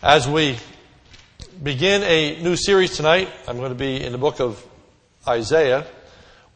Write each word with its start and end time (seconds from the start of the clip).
As 0.00 0.28
we 0.28 0.56
begin 1.60 2.04
a 2.04 2.40
new 2.40 2.54
series 2.54 2.96
tonight, 2.96 3.28
I'm 3.48 3.56
going 3.56 3.72
to 3.72 3.74
be 3.74 4.00
in 4.00 4.12
the 4.12 4.18
book 4.18 4.38
of 4.38 4.64
Isaiah, 5.26 5.88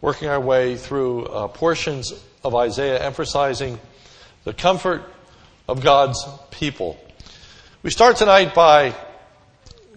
working 0.00 0.28
our 0.28 0.38
way 0.38 0.76
through 0.76 1.26
uh, 1.26 1.48
portions 1.48 2.12
of 2.44 2.54
Isaiah 2.54 3.04
emphasizing 3.04 3.80
the 4.44 4.52
comfort 4.54 5.02
of 5.66 5.82
God's 5.82 6.24
people. 6.52 6.96
We 7.82 7.90
start 7.90 8.14
tonight 8.14 8.54
by 8.54 8.94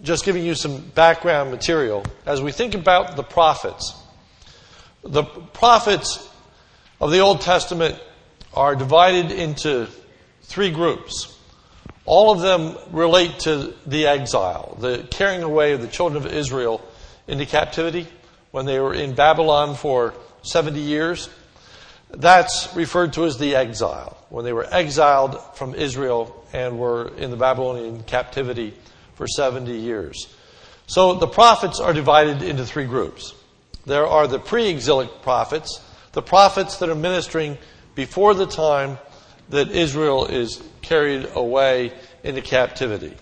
just 0.02 0.24
giving 0.24 0.44
you 0.44 0.56
some 0.56 0.80
background 0.80 1.52
material 1.52 2.04
as 2.26 2.42
we 2.42 2.50
think 2.50 2.74
about 2.74 3.14
the 3.14 3.22
prophets. 3.22 3.94
The 5.04 5.22
prophets 5.22 6.28
of 7.00 7.12
the 7.12 7.20
Old 7.20 7.42
Testament 7.42 7.96
are 8.52 8.74
divided 8.74 9.30
into 9.30 9.86
three 10.42 10.72
groups. 10.72 11.35
All 12.06 12.30
of 12.30 12.40
them 12.40 12.76
relate 12.92 13.40
to 13.40 13.74
the 13.84 14.06
exile, 14.06 14.76
the 14.80 15.06
carrying 15.10 15.42
away 15.42 15.72
of 15.72 15.82
the 15.82 15.88
children 15.88 16.24
of 16.24 16.32
Israel 16.32 16.80
into 17.26 17.46
captivity 17.46 18.06
when 18.52 18.64
they 18.64 18.78
were 18.78 18.94
in 18.94 19.14
Babylon 19.14 19.74
for 19.74 20.14
70 20.42 20.80
years. 20.80 21.28
That's 22.10 22.74
referred 22.76 23.12
to 23.14 23.24
as 23.24 23.38
the 23.38 23.56
exile, 23.56 24.16
when 24.30 24.44
they 24.44 24.52
were 24.52 24.66
exiled 24.70 25.36
from 25.56 25.74
Israel 25.74 26.44
and 26.52 26.78
were 26.78 27.12
in 27.16 27.30
the 27.30 27.36
Babylonian 27.36 28.04
captivity 28.04 28.74
for 29.16 29.26
70 29.26 29.76
years. 29.76 30.28
So 30.86 31.14
the 31.14 31.26
prophets 31.26 31.80
are 31.80 31.92
divided 31.92 32.42
into 32.42 32.64
three 32.64 32.86
groups. 32.86 33.34
There 33.84 34.06
are 34.06 34.28
the 34.28 34.38
pre 34.38 34.68
exilic 34.68 35.22
prophets, 35.22 35.80
the 36.12 36.22
prophets 36.22 36.78
that 36.78 36.88
are 36.88 36.94
ministering 36.94 37.58
before 37.96 38.34
the 38.34 38.46
time 38.46 38.98
that 39.50 39.70
Israel 39.70 40.26
is 40.26 40.62
carried 40.82 41.28
away 41.34 41.92
into 42.22 42.42
captivity. 42.42 43.14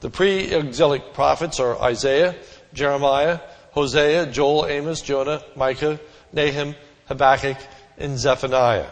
The 0.00 0.10
pre 0.10 0.52
exilic 0.52 1.14
prophets 1.14 1.60
are 1.60 1.80
Isaiah, 1.80 2.34
Jeremiah, 2.72 3.40
Hosea, 3.72 4.26
Joel, 4.26 4.66
Amos, 4.66 5.00
Jonah, 5.00 5.42
Micah, 5.56 6.00
Nahum, 6.32 6.74
Habakkuk, 7.06 7.56
and 7.98 8.18
Zephaniah. 8.18 8.88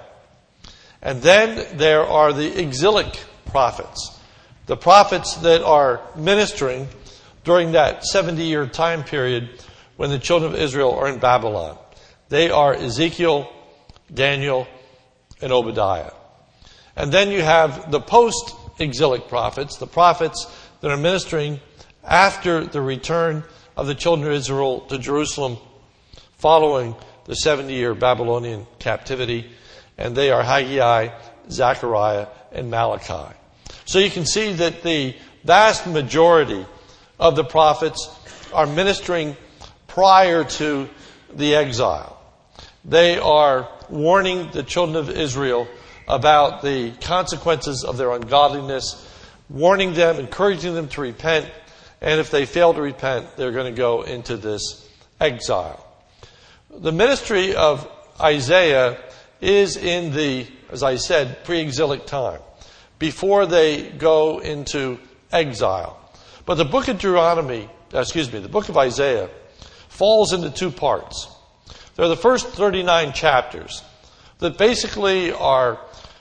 And 1.03 1.23
then 1.23 1.79
there 1.79 2.07
are 2.07 2.33
the 2.33 2.61
exilic 2.61 3.19
prophets, 3.47 4.19
the 4.67 4.77
prophets 4.77 5.37
that 5.37 5.63
are 5.63 6.01
ministering 6.15 6.89
during 7.45 7.73
that 7.73 8.05
70 8.05 8.43
year 8.43 8.67
time 8.67 9.03
period 9.03 9.49
when 9.97 10.11
the 10.11 10.19
children 10.19 10.55
of 10.55 10.61
Israel 10.61 10.95
are 10.95 11.09
in 11.09 11.19
Babylon. 11.19 11.77
They 12.29 12.51
are 12.51 12.75
Ezekiel, 12.75 13.51
Daniel, 14.13 14.69
and 15.43 15.53
Obadiah. 15.53 16.13
And 16.97 17.13
then 17.13 17.31
you 17.31 17.43
have 17.43 17.91
the 17.91 18.01
post 18.01 18.55
exilic 18.79 19.29
prophets, 19.29 19.77
the 19.77 19.87
prophets 19.87 20.47
that 20.81 20.91
are 20.91 20.97
ministering 20.97 21.61
after 22.05 22.65
the 22.65 22.81
return 22.81 23.45
of 23.77 23.87
the 23.87 23.95
children 23.95 24.29
of 24.29 24.35
Israel 24.35 24.81
to 24.81 24.99
Jerusalem 24.99 25.59
following 26.39 26.95
the 27.25 27.35
70 27.35 27.73
year 27.73 27.95
Babylonian 27.95 28.67
captivity. 28.79 29.51
And 29.99 30.17
they 30.17 30.31
are 30.31 30.43
Haggai, 30.43 31.11
Zechariah, 31.51 32.29
and 32.53 32.71
Malachi. 32.71 33.35
So 33.85 33.99
you 33.99 34.11
can 34.11 34.25
see 34.25 34.53
that 34.55 34.83
the 34.83 35.15
vast 35.45 35.87
majority 35.87 36.65
of 37.19 37.37
the 37.37 37.45
prophets 37.45 38.09
are 38.53 38.67
ministering 38.67 39.37
prior 39.87 40.45
to 40.45 40.89
the 41.35 41.55
exile. 41.55 42.21
They 42.85 43.19
are 43.19 43.69
warning 43.89 44.51
the 44.53 44.63
children 44.63 44.97
of 44.97 45.11
Israel 45.11 45.69
about 46.11 46.63
the 46.63 46.93
consequences 47.01 47.85
of 47.85 47.97
their 47.97 48.13
ungodliness, 48.13 49.07
warning 49.49 49.95
them, 49.95 50.17
encouraging 50.17 50.75
them 50.75 50.89
to 50.89 51.01
repent, 51.01 51.51
and 52.01 52.21
if 52.21 52.31
they 52.31 52.47
fail 52.47 52.75
to 52.75 52.81
repent, 52.83 53.37
they're 53.37 53.53
going 53.53 53.73
to 53.73 53.77
go 53.77 54.03
into 54.03 54.37
this 54.37 54.89
exile. 55.21 55.87
The 56.71 56.93
ministry 56.93 57.55
of 57.55 57.91
Isaiah 58.21 58.99
is 59.41 59.77
in 59.77 60.13
the, 60.13 60.47
as 60.71 60.83
I 60.83 60.97
said, 60.97 61.45
pre 61.45 61.61
exilic 61.61 62.07
time, 62.07 62.41
before 62.99 63.47
they 63.47 63.91
go 63.91 64.41
into 64.41 64.99
exile. 65.33 65.97
But 66.47 66.57
the 66.57 66.65
book 66.65 66.89
of 66.89 66.97
Deuteronomy, 66.97 67.69
excuse 67.93 68.33
me, 68.33 68.41
the 68.41 68.49
book 68.49 68.69
of 68.69 68.77
Isaiah 68.77 69.31
falls 69.89 70.33
into 70.33 70.51
two 70.51 70.71
parts. 70.71 71.29
There 71.97 72.05
are 72.05 72.09
the 72.09 72.17
first 72.17 72.49
39 72.49 73.13
chapters 73.13 73.83
that 74.39 74.57
basically 74.59 75.33
are 75.33 75.79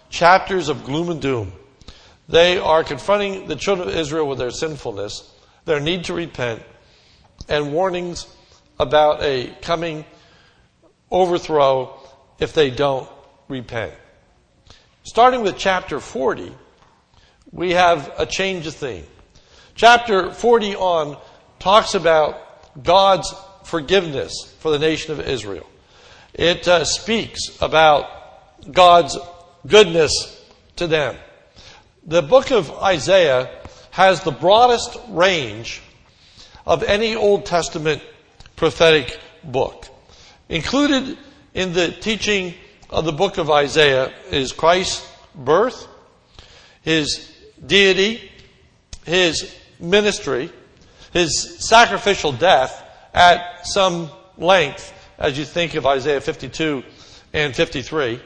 chapters 0.10 0.70
of 0.70 0.84
gloom 0.84 1.10
and 1.10 1.22
doom. 1.22 1.54
They 2.28 2.58
are 2.58 2.84
confronting 2.84 3.48
the 3.48 3.56
children 3.56 3.88
of 3.88 3.96
Israel 3.96 4.28
with 4.28 4.38
their 4.38 4.52
sinfulness, 4.52 5.34
their 5.66 5.80
need 5.80 6.06
to 6.06 6.14
repent, 6.14 6.62
and 7.48 7.74
warnings 7.74 8.28
about 8.80 9.24
a 9.24 9.56
coming 9.62 10.06
overthrow 11.12 12.00
if 12.40 12.54
they 12.54 12.70
don't 12.70 13.10
repent. 13.48 13.94
Starting 15.04 15.42
with 15.42 15.58
chapter 15.58 16.00
40, 16.00 16.54
we 17.52 17.72
have 17.72 18.12
a 18.18 18.26
change 18.26 18.68
of 18.68 18.76
theme. 18.76 19.06
Chapter 19.76 20.32
40 20.32 20.76
on 20.76 21.18
talks 21.58 21.96
about 21.96 22.84
God's 22.84 23.34
forgiveness 23.64 24.54
for 24.60 24.72
the 24.72 24.80
nation 24.80 25.14
of 25.14 25.20
Israel. 25.20 25.66
It 26.34 26.68
uh, 26.68 26.84
speaks 26.86 27.60
about 27.62 28.72
God's 28.72 29.18
goodness 29.66 30.44
to 30.78 30.88
them. 30.88 31.16
The 32.06 32.22
book 32.22 32.52
of 32.52 32.72
Isaiah 32.72 33.50
has 33.92 34.24
the 34.24 34.32
broadest 34.32 34.98
range 35.10 35.82
of 36.66 36.84
any 36.84 37.16
Old 37.16 37.46
Testament 37.46 38.02
prophetic 38.56 39.20
book. 39.44 39.88
Included 40.48 41.18
in 41.54 41.74
the 41.74 41.92
teaching 41.92 42.54
of 42.90 43.06
the 43.06 43.12
book 43.12 43.38
of 43.38 43.50
Isaiah 43.50 44.14
is 44.32 44.52
Christ's 44.52 45.08
birth, 45.36 45.88
his 46.82 47.32
deity, 47.66 48.32
his 49.06 49.56
ministry, 49.80 50.52
his 51.14 51.58
sacrificial 51.60 52.32
death 52.32 52.84
at 53.14 53.68
some 53.68 54.10
length 54.38 54.94
as 55.18 55.38
you 55.38 55.46
think 55.46 55.76
of 55.76 55.86
Isaiah 55.86 56.22
52 56.22 56.84
and 57.34 57.56
53, 57.56 58.22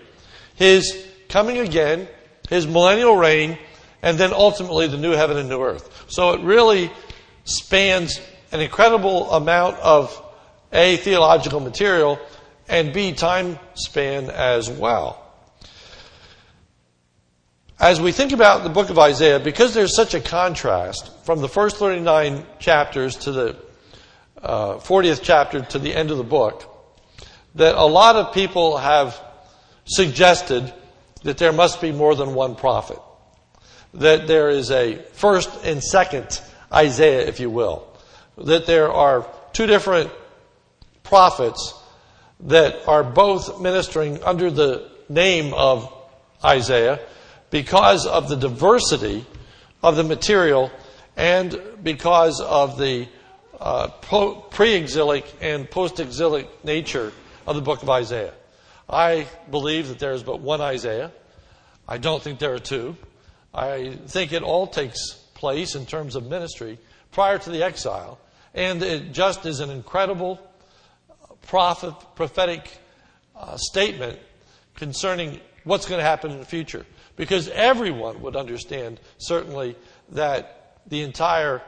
his 0.55 1.07
coming 1.33 1.57
again, 1.57 2.07
his 2.47 2.67
millennial 2.67 3.17
reign, 3.17 3.57
and 4.03 4.19
then 4.19 4.31
ultimately 4.31 4.85
the 4.85 4.97
new 4.97 5.13
heaven 5.13 5.35
and 5.35 5.49
new 5.49 5.63
earth. 5.63 6.05
So 6.07 6.33
it 6.33 6.41
really 6.41 6.91
spans 7.43 8.21
an 8.51 8.61
incredible 8.61 9.31
amount 9.31 9.77
of 9.77 10.23
A, 10.71 10.97
theological 10.97 11.59
material, 11.59 12.19
and 12.69 12.93
B, 12.93 13.13
time 13.13 13.57
span 13.73 14.29
as 14.29 14.69
well. 14.69 15.19
As 17.79 17.99
we 17.99 18.11
think 18.11 18.31
about 18.31 18.61
the 18.61 18.69
book 18.69 18.91
of 18.91 18.99
Isaiah, 18.99 19.39
because 19.39 19.73
there's 19.73 19.95
such 19.95 20.13
a 20.13 20.19
contrast 20.19 21.25
from 21.25 21.41
the 21.41 21.49
first 21.49 21.77
39 21.77 22.45
chapters 22.59 23.15
to 23.17 23.31
the 23.31 23.57
uh, 24.39 24.75
40th 24.75 25.21
chapter 25.23 25.61
to 25.61 25.79
the 25.79 25.95
end 25.95 26.11
of 26.11 26.17
the 26.17 26.23
book, 26.23 26.69
that 27.55 27.73
a 27.73 27.87
lot 27.87 28.17
of 28.17 28.35
people 28.35 28.77
have 28.77 29.19
suggested 29.85 30.71
that 31.23 31.37
there 31.37 31.53
must 31.53 31.81
be 31.81 31.91
more 31.91 32.15
than 32.15 32.33
one 32.33 32.55
prophet. 32.55 32.99
That 33.95 34.27
there 34.27 34.49
is 34.49 34.71
a 34.71 34.95
first 35.13 35.49
and 35.63 35.83
second 35.83 36.41
Isaiah, 36.71 37.27
if 37.27 37.39
you 37.39 37.49
will. 37.49 37.87
That 38.37 38.65
there 38.65 38.91
are 38.91 39.27
two 39.53 39.67
different 39.67 40.11
prophets 41.03 41.73
that 42.41 42.87
are 42.87 43.03
both 43.03 43.61
ministering 43.61 44.23
under 44.23 44.49
the 44.49 44.89
name 45.09 45.53
of 45.53 45.91
Isaiah 46.43 46.99
because 47.49 48.05
of 48.05 48.27
the 48.29 48.35
diversity 48.35 49.25
of 49.81 49.95
the 49.95 50.03
material 50.03 50.71
and 51.15 51.59
because 51.83 52.41
of 52.41 52.77
the 52.77 53.07
uh, 53.59 53.87
pre 54.49 54.73
exilic 54.73 55.25
and 55.39 55.69
post 55.69 55.99
exilic 55.99 56.65
nature 56.65 57.13
of 57.45 57.55
the 57.55 57.61
book 57.61 57.83
of 57.83 57.89
Isaiah. 57.89 58.33
I 58.89 59.27
believe 59.49 59.87
that 59.87 59.99
there 59.99 60.13
is 60.13 60.23
but 60.23 60.39
one 60.39 60.61
Isaiah. 60.61 61.11
I 61.87 61.97
don't 61.97 62.21
think 62.21 62.39
there 62.39 62.53
are 62.53 62.59
two. 62.59 62.95
I 63.53 63.97
think 64.07 64.33
it 64.33 64.43
all 64.43 64.67
takes 64.67 65.13
place 65.33 65.75
in 65.75 65.85
terms 65.85 66.15
of 66.15 66.27
ministry 66.27 66.79
prior 67.11 67.37
to 67.37 67.49
the 67.49 67.63
exile. 67.63 68.19
And 68.53 68.81
it 68.81 69.11
just 69.11 69.45
is 69.45 69.59
an 69.59 69.69
incredible 69.69 70.39
prophet, 71.47 71.93
prophetic 72.15 72.69
uh, 73.35 73.57
statement 73.57 74.19
concerning 74.75 75.39
what's 75.63 75.85
going 75.85 75.99
to 75.99 76.05
happen 76.05 76.31
in 76.31 76.39
the 76.39 76.45
future. 76.45 76.85
Because 77.15 77.47
everyone 77.49 78.21
would 78.21 78.35
understand, 78.35 78.99
certainly, 79.17 79.75
that 80.09 80.79
the 80.87 81.01
entire 81.01 81.61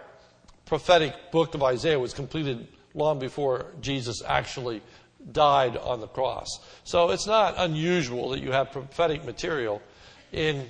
prophetic 0.66 1.14
book 1.32 1.54
of 1.54 1.64
Isaiah 1.64 2.00
was 2.00 2.14
completed 2.14 2.68
long 2.94 3.20
before 3.20 3.68
Jesus 3.82 4.22
actually 4.26 4.82
died 5.32 5.78
on 5.78 6.00
the 6.00 6.08
cross. 6.08 6.48
So 6.84 7.10
it's 7.10 7.28
not 7.28 7.56
unusual 7.58 8.30
that 8.30 8.42
you 8.42 8.52
have 8.52 8.72
prophetic 8.72 9.26
material 9.26 9.82
in 10.32 10.68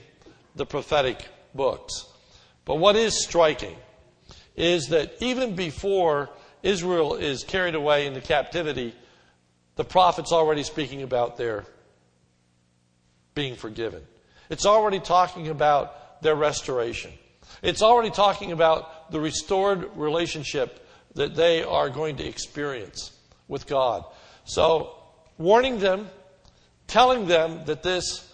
the 0.56 0.66
prophetic 0.66 1.26
books. 1.54 2.06
But 2.64 2.76
what 2.76 2.96
is 2.96 3.24
striking 3.24 3.76
is 4.56 4.88
that 4.88 5.14
even 5.20 5.56
before 5.56 6.30
Israel 6.64 7.16
is 7.16 7.44
carried 7.44 7.76
away 7.76 8.08
into 8.08 8.22
captivity, 8.22 8.96
the 9.76 9.84
prophet's 9.84 10.32
already 10.32 10.64
speaking 10.64 11.02
about 11.04 11.38
their 11.38 11.66
being 13.34 13.56
forgiven. 13.56 14.02
It's 14.50 14.66
already 14.66 15.00
talking 15.00 15.50
about 15.50 16.22
their 16.22 16.36
restoration. 16.36 17.12
It's 17.62 17.82
already 17.82 18.10
talking 18.10 18.52
about 18.52 19.12
the 19.12 19.20
restored 19.20 19.90
relationship 19.96 20.88
that 21.16 21.36
they 21.36 21.64
are 21.64 21.90
going 21.90 22.18
to 22.18 22.26
experience 22.26 23.12
with 23.48 23.68
God. 23.68 24.06
So, 24.46 24.96
warning 25.38 25.80
them, 25.80 26.08
telling 26.88 27.28
them 27.28 27.66
that 27.66 27.84
this 27.84 28.32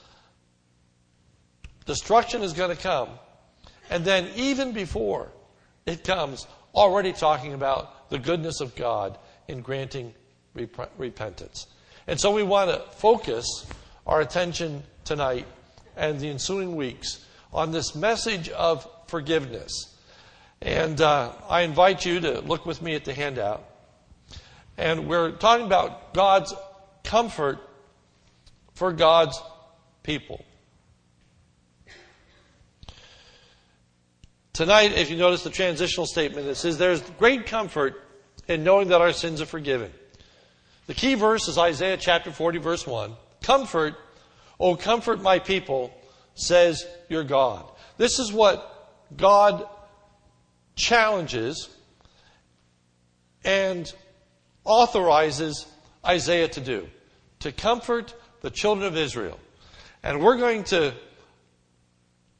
destruction 1.86 2.42
is 2.44 2.54
going 2.54 2.76
to 2.76 2.82
come, 2.82 3.10
and 3.90 4.06
then 4.06 4.30
even 4.36 4.72
before 4.72 5.32
it 5.86 6.04
comes, 6.04 6.48
already 6.76 7.14
talking 7.14 7.54
about 7.54 8.10
the 8.10 8.20
goodness 8.20 8.62
of 8.62 8.76
God 8.76 9.18
in 9.48 9.62
granting 9.62 10.14
rep- 10.54 10.92
repentance. 10.98 11.68
And 12.08 12.20
so 12.20 12.32
we 12.32 12.44
want 12.44 12.70
to 12.72 12.80
focus 12.98 13.66
our 14.06 14.22
attention 14.22 14.84
tonight 15.06 15.46
and 15.96 16.20
the 16.20 16.30
ensuing 16.30 16.76
weeks 16.76 17.26
on 17.54 17.72
this 17.72 17.96
message 17.96 18.50
of 18.50 18.88
forgiveness. 19.08 19.96
And 20.62 21.00
uh, 21.02 21.34
I 21.50 21.62
invite 21.62 22.06
you 22.06 22.20
to 22.22 22.42
look 22.42 22.66
with 22.66 22.82
me 22.82 22.96
at 22.96 23.06
the 23.06 23.14
handout. 23.14 23.66
And 24.82 25.08
we're 25.08 25.34
talking 25.34 25.68
about 25.68 26.16
God's 26.16 26.56
comfort 27.04 27.60
for 28.74 28.92
God's 28.92 29.40
people. 30.02 30.44
Tonight, 34.54 34.94
if 34.94 35.12
you 35.12 35.18
notice 35.18 35.44
the 35.44 35.52
transitional 35.52 36.08
statement, 36.08 36.48
it 36.48 36.56
says 36.56 36.80
there's 36.80 37.02
great 37.20 37.46
comfort 37.46 38.02
in 38.48 38.64
knowing 38.64 38.88
that 38.88 39.02
our 39.02 39.14
sins 39.14 39.40
are 39.40 39.46
forgiven. 39.46 39.94
The 40.88 40.96
key 40.96 41.14
verse 41.14 41.48
is 41.48 41.60
Isaiah 41.60 41.98
chapter 41.98 42.32
40, 42.32 42.58
verse 42.58 42.88
1. 42.88 43.14
Comfort, 43.44 43.94
O 44.60 44.76
comfort 44.76 45.22
my 45.22 45.38
people, 45.38 45.94
says 46.34 46.88
your 47.08 47.24
God. 47.24 47.72
This 47.98 48.18
is 48.18 48.34
what 48.34 48.98
God 49.16 49.64
challenges 50.76 51.70
and 53.44 53.94
authorizes 54.64 55.66
Isaiah 56.06 56.48
to 56.50 56.62
do 56.62 56.88
to 57.40 57.52
comfort 57.52 58.14
the 58.42 58.50
children 58.50 58.88
of 58.88 58.98
Israel. 58.98 59.40
And 60.04 60.22
we're 60.22 60.38
going 60.38 60.64
to 60.66 60.94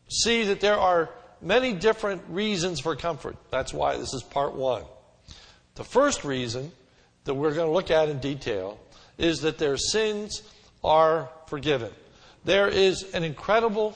see 0.10 0.46
that 0.46 0.60
there 0.60 0.78
are 0.78 1.10
many 1.42 1.74
different 1.74 2.24
reasons 2.30 2.80
for 2.80 2.96
comfort. 2.96 3.36
That's 3.50 3.74
why 3.74 3.98
this 3.98 4.14
is 4.14 4.24
part 4.24 4.54
one. 4.54 4.84
The 5.76 5.84
first 5.84 6.24
reason 6.24 6.72
that 7.24 7.34
we're 7.34 7.54
going 7.54 7.68
to 7.68 7.74
look 7.74 7.92
at 7.92 8.10
in 8.10 8.20
detail 8.20 8.80
is 9.18 9.42
that 9.42 9.58
their 9.58 9.78
sins 9.78 10.42
are 10.84 11.30
forgiven. 11.48 11.92
There 12.44 12.68
is 12.68 13.14
an 13.14 13.24
incredible, 13.24 13.96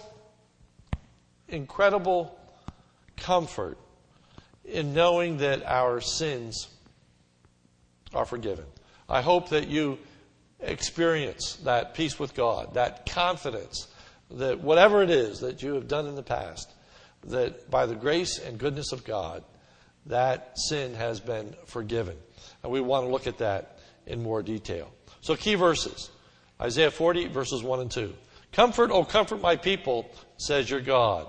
incredible 1.47 2.37
comfort 3.17 3.77
in 4.63 4.93
knowing 4.93 5.37
that 5.37 5.63
our 5.65 6.01
sins 6.01 6.67
are 8.15 8.25
forgiven. 8.25 8.65
I 9.07 9.21
hope 9.21 9.49
that 9.49 9.67
you 9.67 9.99
experience 10.59 11.57
that 11.57 11.93
peace 11.93 12.17
with 12.17 12.33
God, 12.33 12.73
that 12.73 13.05
confidence 13.05 13.87
that 14.31 14.59
whatever 14.61 15.03
it 15.03 15.09
is 15.09 15.41
that 15.41 15.61
you 15.61 15.73
have 15.73 15.87
done 15.87 16.07
in 16.07 16.15
the 16.15 16.23
past, 16.23 16.71
that 17.25 17.69
by 17.69 17.85
the 17.85 17.95
grace 17.95 18.39
and 18.39 18.57
goodness 18.57 18.91
of 18.91 19.03
God, 19.03 19.43
that 20.07 20.57
sin 20.57 20.93
has 20.95 21.19
been 21.19 21.55
forgiven. 21.65 22.17
And 22.63 22.71
we 22.71 22.81
want 22.81 23.05
to 23.05 23.11
look 23.11 23.27
at 23.27 23.39
that 23.39 23.79
in 24.05 24.21
more 24.21 24.41
detail. 24.41 24.91
So, 25.21 25.35
key 25.35 25.55
verses 25.55 26.09
Isaiah 26.61 26.91
40, 26.91 27.27
verses 27.27 27.63
1 27.63 27.79
and 27.81 27.91
2. 27.91 28.13
Comfort, 28.51 28.91
O 28.91 29.03
comfort 29.03 29.41
my 29.41 29.55
people, 29.55 30.09
says 30.37 30.69
your 30.69 30.81
God. 30.81 31.27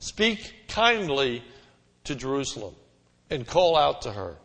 Speak 0.00 0.66
kindly 0.68 1.44
to 2.04 2.14
Jerusalem 2.14 2.74
and 3.30 3.46
call 3.46 3.76
out 3.76 4.02
to 4.02 4.12
her 4.12 4.36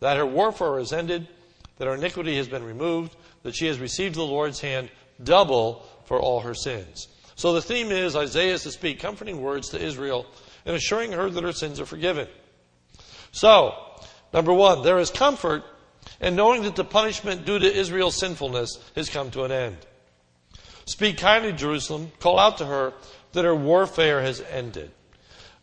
that 0.00 0.16
her 0.16 0.26
warfare 0.26 0.78
is 0.78 0.92
ended, 0.92 1.28
that 1.76 1.86
her 1.86 1.94
iniquity 1.94 2.36
has 2.36 2.48
been 2.48 2.64
removed, 2.64 3.16
that 3.42 3.54
she 3.54 3.66
has 3.66 3.78
received 3.78 4.14
the 4.14 4.22
Lord's 4.22 4.60
hand 4.60 4.90
double 5.22 5.84
for 6.04 6.20
all 6.20 6.40
her 6.40 6.54
sins. 6.54 7.08
So 7.36 7.52
the 7.52 7.62
theme 7.62 7.90
is 7.90 8.14
Isaiah 8.14 8.54
is 8.54 8.62
to 8.62 8.70
speak 8.70 9.00
comforting 9.00 9.42
words 9.42 9.70
to 9.70 9.82
Israel 9.82 10.26
and 10.64 10.76
assuring 10.76 11.12
her 11.12 11.28
that 11.28 11.44
her 11.44 11.52
sins 11.52 11.80
are 11.80 11.86
forgiven. 11.86 12.28
So, 13.32 13.74
number 14.32 14.52
one, 14.52 14.82
there 14.82 14.98
is 14.98 15.10
comfort 15.10 15.64
in 16.20 16.36
knowing 16.36 16.62
that 16.62 16.76
the 16.76 16.84
punishment 16.84 17.44
due 17.44 17.58
to 17.58 17.74
Israel's 17.74 18.16
sinfulness 18.16 18.78
has 18.94 19.10
come 19.10 19.30
to 19.32 19.42
an 19.44 19.52
end. 19.52 19.76
Speak 20.86 21.18
kindly 21.18 21.52
Jerusalem, 21.52 22.12
call 22.20 22.38
out 22.38 22.58
to 22.58 22.66
her 22.66 22.92
that 23.32 23.44
her 23.44 23.54
warfare 23.54 24.20
has 24.20 24.40
ended. 24.40 24.90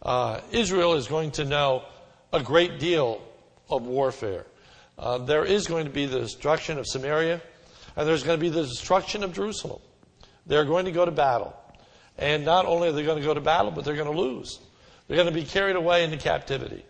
Uh, 0.01 0.41
Israel 0.51 0.95
is 0.95 1.07
going 1.07 1.31
to 1.31 1.45
know 1.45 1.83
a 2.33 2.41
great 2.41 2.79
deal 2.79 3.21
of 3.69 3.83
warfare. 3.83 4.45
Uh, 5.01 5.17
there 5.17 5.43
is 5.43 5.65
going 5.65 5.85
to 5.85 5.91
be 5.91 6.05
the 6.05 6.19
destruction 6.19 6.77
of 6.77 6.85
Samaria, 6.85 7.41
and 7.95 8.07
there's 8.07 8.21
going 8.21 8.37
to 8.37 8.41
be 8.41 8.49
the 8.49 8.61
destruction 8.61 9.23
of 9.23 9.33
Jerusalem. 9.33 9.81
They're 10.45 10.63
going 10.63 10.85
to 10.85 10.91
go 10.91 11.03
to 11.03 11.11
battle. 11.11 11.55
And 12.19 12.45
not 12.45 12.67
only 12.67 12.89
are 12.89 12.91
they 12.91 13.03
going 13.03 13.17
to 13.19 13.25
go 13.25 13.33
to 13.33 13.41
battle, 13.41 13.71
but 13.71 13.83
they're 13.83 13.95
going 13.95 14.13
to 14.13 14.21
lose. 14.21 14.59
They're 15.07 15.17
going 15.17 15.27
to 15.27 15.33
be 15.33 15.43
carried 15.43 15.75
away 15.75 16.03
into 16.03 16.17
captivity. 16.17 16.85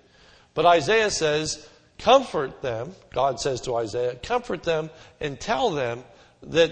But 0.54 0.66
Isaiah 0.66 1.10
says, 1.10 1.70
comfort 1.98 2.62
them, 2.62 2.94
God 3.14 3.40
says 3.40 3.62
to 3.62 3.76
Isaiah, 3.76 4.16
comfort 4.16 4.64
them 4.64 4.90
and 5.22 5.40
tell 5.40 5.72
them 5.72 6.04
that 6.44 6.72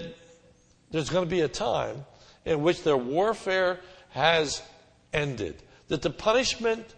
there's 0.90 1.08
going 1.08 1.24
to 1.24 1.30
be 1.30 1.40
a 1.40 1.48
time 1.48 2.04
in 2.44 2.60
which 2.62 2.82
their 2.82 2.98
warfare 2.98 3.80
has 4.10 4.60
ended. 5.14 5.62
That 5.88 6.02
the 6.02 6.10
punishment 6.10 6.94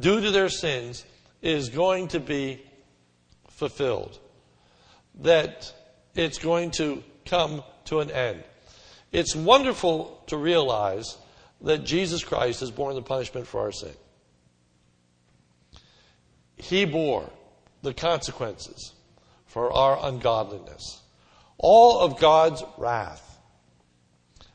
due 0.00 0.20
to 0.20 0.32
their 0.32 0.48
sins 0.48 1.04
is 1.42 1.68
going 1.68 2.08
to 2.08 2.18
be 2.18 2.60
fulfilled. 3.56 4.18
That 5.20 5.72
it's 6.14 6.38
going 6.38 6.72
to 6.72 7.02
come 7.24 7.62
to 7.86 8.00
an 8.00 8.10
end. 8.10 8.42
It's 9.12 9.34
wonderful 9.34 10.22
to 10.26 10.36
realize 10.36 11.16
that 11.60 11.84
Jesus 11.84 12.24
Christ 12.24 12.60
has 12.60 12.70
borne 12.70 12.94
the 12.94 13.02
punishment 13.02 13.46
for 13.46 13.60
our 13.60 13.72
sin. 13.72 13.92
He 16.56 16.84
bore 16.84 17.30
the 17.82 17.94
consequences 17.94 18.92
for 19.46 19.72
our 19.72 19.98
ungodliness. 20.08 21.00
All 21.58 22.00
of 22.00 22.18
God's 22.18 22.62
wrath 22.76 23.38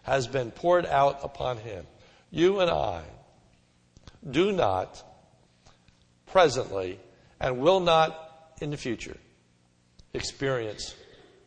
has 0.04 0.28
been 0.28 0.52
poured 0.52 0.86
out 0.86 1.20
upon 1.24 1.58
him. 1.58 1.86
You 2.32 2.60
and 2.60 2.70
I 2.70 3.04
do 4.30 4.52
not 4.52 5.04
presently 6.28 7.00
and 7.40 7.60
will 7.60 7.80
not 7.80 8.29
in 8.62 8.72
the 8.72 8.78
future 8.78 9.18
experience 10.14 10.96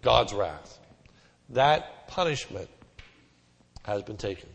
God's 0.02 0.32
wrath. 0.32 0.78
That 1.50 2.08
punishment 2.08 2.68
has 3.84 4.02
been 4.02 4.16
taken. 4.16 4.48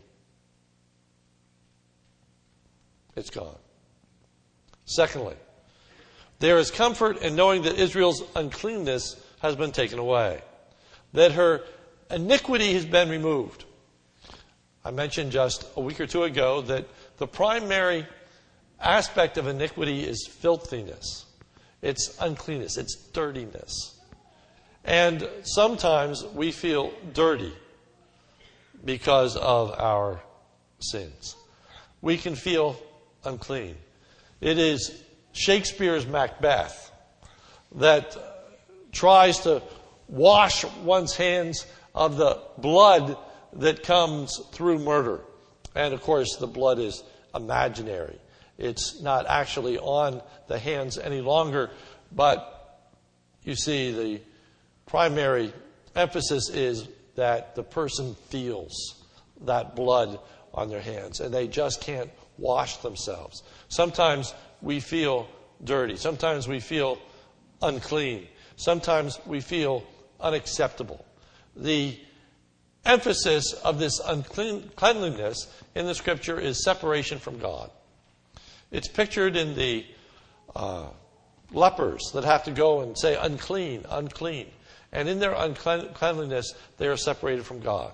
It's 3.16 3.30
gone. 3.30 3.56
Secondly, 4.84 5.34
there 6.38 6.58
is 6.58 6.70
comfort 6.70 7.18
in 7.18 7.34
knowing 7.36 7.62
that 7.62 7.78
Israel's 7.78 8.22
uncleanness 8.36 9.16
has 9.40 9.56
been 9.56 9.72
taken 9.72 9.98
away, 9.98 10.40
that 11.12 11.32
her 11.32 11.62
iniquity 12.10 12.74
has 12.74 12.84
been 12.84 13.10
removed. 13.10 13.64
I 14.84 14.90
mentioned 14.90 15.32
just 15.32 15.66
a 15.76 15.80
week 15.80 16.00
or 16.00 16.06
two 16.06 16.22
ago 16.22 16.62
that 16.62 16.86
the 17.18 17.26
primary 17.26 18.06
aspect 18.80 19.36
of 19.36 19.46
iniquity 19.46 20.04
is 20.04 20.26
filthiness, 20.26 21.26
it's 21.82 22.16
uncleanness, 22.20 22.76
it's 22.76 22.96
dirtiness. 23.12 23.98
And 24.84 25.28
sometimes 25.42 26.24
we 26.24 26.50
feel 26.50 26.92
dirty 27.12 27.52
because 28.84 29.36
of 29.36 29.78
our 29.78 30.20
sins. 30.80 31.36
We 32.00 32.16
can 32.16 32.34
feel 32.34 32.76
unclean. 33.24 33.76
It 34.40 34.58
is 34.58 35.02
Shakespeare's 35.32 36.06
Macbeth 36.06 36.90
that 37.76 38.16
tries 38.92 39.40
to 39.40 39.62
wash 40.08 40.64
one's 40.82 41.14
hands 41.14 41.66
of 41.94 42.16
the 42.16 42.40
blood 42.56 43.16
that 43.54 43.82
comes 43.82 44.40
through 44.52 44.78
murder. 44.78 45.20
And 45.74 45.92
of 45.92 46.02
course, 46.02 46.36
the 46.36 46.46
blood 46.46 46.78
is 46.78 47.02
imaginary. 47.34 48.18
It's 48.58 49.00
not 49.00 49.26
actually 49.26 49.78
on 49.78 50.20
the 50.48 50.58
hands 50.58 50.98
any 50.98 51.20
longer, 51.20 51.70
but 52.12 52.54
you 53.44 53.54
see, 53.54 53.92
the 53.92 54.20
primary 54.86 55.52
emphasis 55.94 56.50
is 56.50 56.88
that 57.14 57.54
the 57.54 57.62
person 57.62 58.14
feels 58.28 59.02
that 59.42 59.76
blood 59.76 60.18
on 60.52 60.68
their 60.68 60.80
hands 60.80 61.20
and 61.20 61.32
they 61.32 61.46
just 61.46 61.80
can't 61.80 62.10
wash 62.36 62.78
themselves. 62.78 63.42
Sometimes 63.68 64.34
we 64.60 64.80
feel 64.80 65.28
dirty. 65.62 65.96
Sometimes 65.96 66.48
we 66.48 66.60
feel 66.60 66.98
unclean. 67.62 68.26
Sometimes 68.56 69.18
we 69.26 69.40
feel 69.40 69.84
unacceptable. 70.20 71.04
The 71.56 71.98
emphasis 72.84 73.52
of 73.52 73.78
this 73.78 74.00
uncleanliness 74.00 75.46
in 75.74 75.86
the 75.86 75.94
scripture 75.94 76.40
is 76.40 76.64
separation 76.64 77.18
from 77.18 77.38
God. 77.38 77.70
It's 78.70 78.88
pictured 78.88 79.36
in 79.36 79.54
the 79.54 79.86
uh, 80.54 80.88
lepers 81.52 82.10
that 82.14 82.24
have 82.24 82.44
to 82.44 82.50
go 82.50 82.80
and 82.80 82.98
say, 82.98 83.16
unclean, 83.16 83.84
unclean. 83.88 84.48
And 84.92 85.08
in 85.08 85.18
their 85.18 85.34
uncleanliness, 85.34 86.54
they 86.78 86.88
are 86.88 86.96
separated 86.96 87.44
from 87.44 87.60
God. 87.60 87.92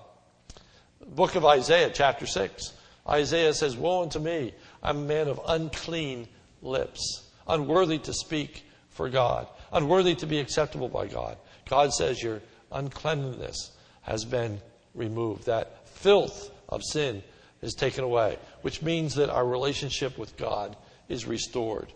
Book 1.05 1.35
of 1.35 1.45
Isaiah, 1.45 1.91
chapter 1.93 2.25
6. 2.25 2.73
Isaiah 3.07 3.53
says, 3.53 3.77
Woe 3.77 4.01
unto 4.01 4.19
me, 4.19 4.53
I'm 4.81 4.97
a 4.97 5.05
man 5.05 5.27
of 5.27 5.39
unclean 5.47 6.27
lips, 6.61 7.29
unworthy 7.47 7.99
to 7.99 8.13
speak 8.13 8.65
for 8.89 9.09
God, 9.09 9.47
unworthy 9.71 10.15
to 10.15 10.25
be 10.25 10.39
acceptable 10.39 10.89
by 10.89 11.07
God. 11.07 11.37
God 11.69 11.93
says, 11.93 12.23
Your 12.23 12.41
uncleanliness 12.71 13.71
has 14.01 14.25
been 14.25 14.61
removed. 14.93 15.45
That 15.45 15.87
filth 15.89 16.49
of 16.69 16.83
sin 16.83 17.23
is 17.65 17.73
taken 17.73 18.03
away, 18.03 18.37
which 18.61 18.81
means 18.81 19.15
that 19.15 19.29
our 19.29 19.45
relationship 19.45 20.17
with 20.17 20.37
God 20.37 20.77
is 21.09 21.25
restored. 21.25 21.91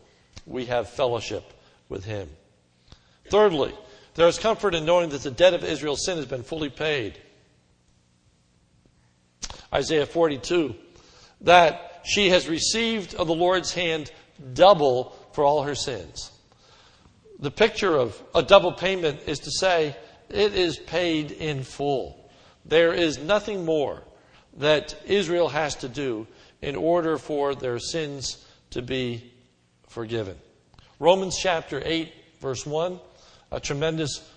We 0.45 0.65
have 0.65 0.89
fellowship 0.89 1.43
with 1.87 2.03
Him. 2.03 2.29
Thirdly, 3.29 3.73
there 4.15 4.27
is 4.27 4.39
comfort 4.39 4.73
in 4.73 4.85
knowing 4.85 5.09
that 5.09 5.21
the 5.21 5.31
debt 5.31 5.53
of 5.53 5.63
Israel's 5.63 6.03
sin 6.03 6.17
has 6.17 6.25
been 6.25 6.43
fully 6.43 6.69
paid. 6.69 7.19
Isaiah 9.71 10.07
42, 10.07 10.73
that 11.41 12.01
she 12.03 12.29
has 12.29 12.47
received 12.47 13.13
of 13.13 13.27
the 13.27 13.35
Lord's 13.35 13.73
hand 13.73 14.11
double 14.53 15.15
for 15.33 15.43
all 15.43 15.63
her 15.63 15.75
sins. 15.75 16.31
The 17.39 17.51
picture 17.51 17.95
of 17.95 18.21
a 18.33 18.41
double 18.41 18.71
payment 18.71 19.21
is 19.27 19.39
to 19.39 19.51
say 19.51 19.95
it 20.29 20.55
is 20.55 20.77
paid 20.77 21.31
in 21.31 21.63
full. 21.63 22.29
There 22.65 22.93
is 22.93 23.19
nothing 23.19 23.63
more 23.63 24.03
that 24.59 24.95
Israel 25.05 25.49
has 25.49 25.75
to 25.75 25.89
do 25.89 26.27
in 26.61 26.75
order 26.75 27.17
for 27.17 27.55
their 27.55 27.79
sins 27.79 28.45
to 28.71 28.81
be 28.81 29.33
forgiven. 29.87 30.37
Romans 30.99 31.37
chapter 31.41 31.81
8, 31.83 32.13
verse 32.41 32.65
1, 32.65 32.99
a 33.51 33.59
tremendous 33.59 34.29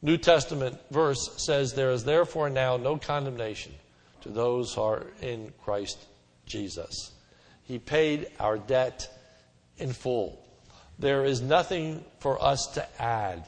New 0.00 0.16
Testament 0.16 0.78
verse 0.90 1.44
says, 1.44 1.72
There 1.72 1.90
is 1.90 2.04
therefore 2.04 2.50
now 2.50 2.76
no 2.76 2.98
condemnation 2.98 3.72
to 4.20 4.28
those 4.28 4.74
who 4.74 4.82
are 4.82 5.06
in 5.22 5.52
Christ 5.64 5.98
Jesus. 6.46 7.12
He 7.64 7.78
paid 7.78 8.28
our 8.38 8.58
debt 8.58 9.10
in 9.78 9.92
full. 9.92 10.44
There 10.98 11.24
is 11.24 11.40
nothing 11.40 12.04
for 12.20 12.42
us 12.42 12.66
to 12.74 13.02
add 13.02 13.44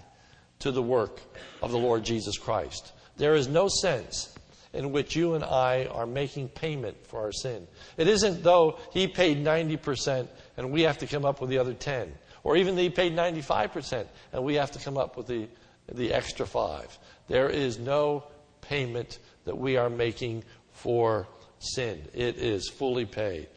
to 0.61 0.71
the 0.71 0.83
work 0.83 1.21
of 1.63 1.71
the 1.71 1.79
Lord 1.79 2.05
Jesus 2.05 2.39
Christ. 2.39 2.93
There 3.17 3.35
is 3.35 3.49
no 3.49 3.69
sense 3.69 4.35
in 4.73 4.93
which 4.93 5.17
you 5.17 5.35
and 5.35 5.45
I 5.45 5.87
are 5.87 6.07
making 6.07 6.49
payment 6.49 7.07
for 7.07 7.21
our 7.21 7.33
sin. 7.33 7.67
It 7.97 8.07
isn't 8.07 8.43
though 8.43 8.79
he 8.93 9.09
paid 9.09 9.45
90% 9.45 10.29
and 10.57 10.71
we 10.71 10.83
have 10.83 10.99
to 10.99 11.07
come 11.07 11.25
up 11.25 11.41
with 11.41 11.51
the 11.51 11.59
other 11.59 11.75
10. 11.75 12.13
Or 12.43 12.57
even 12.57 12.77
that 12.77 12.83
he 12.83 12.91
paid 12.91 13.15
95% 13.15 14.07
and 14.33 14.45
we 14.45 14.55
have 14.55 14.71
to 14.73 14.79
come 14.79 14.97
up 14.97 15.17
with 15.17 15.27
the, 15.27 15.49
the 15.93 16.13
extra 16.13 16.47
5. 16.47 16.99
There 17.29 17.49
is 17.49 17.79
no 17.79 18.25
payment 18.61 19.19
that 19.45 19.59
we 19.59 19.77
are 19.77 19.91
making 19.91 20.45
for 20.73 21.27
sin. 21.59 22.03
It 22.15 22.37
is 22.37 22.69
fully 22.69 23.07
paid. 23.07 23.49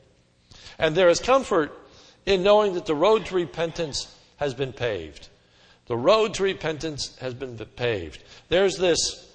And 0.80 0.96
there 0.96 1.10
is 1.10 1.20
comfort 1.20 1.72
in 2.26 2.44
knowing 2.44 2.74
that 2.74 2.86
the 2.86 2.96
road 2.96 3.26
to 3.28 3.36
repentance 3.36 4.14
has 4.38 4.54
been 4.54 4.74
paved. 4.74 5.30
The 5.88 5.98
road 5.98 6.34
to 6.36 6.44
repentance 6.44 7.16
has 7.18 7.34
been 7.34 7.58
paved. 7.58 8.24
There's 8.50 8.78
this 8.78 9.33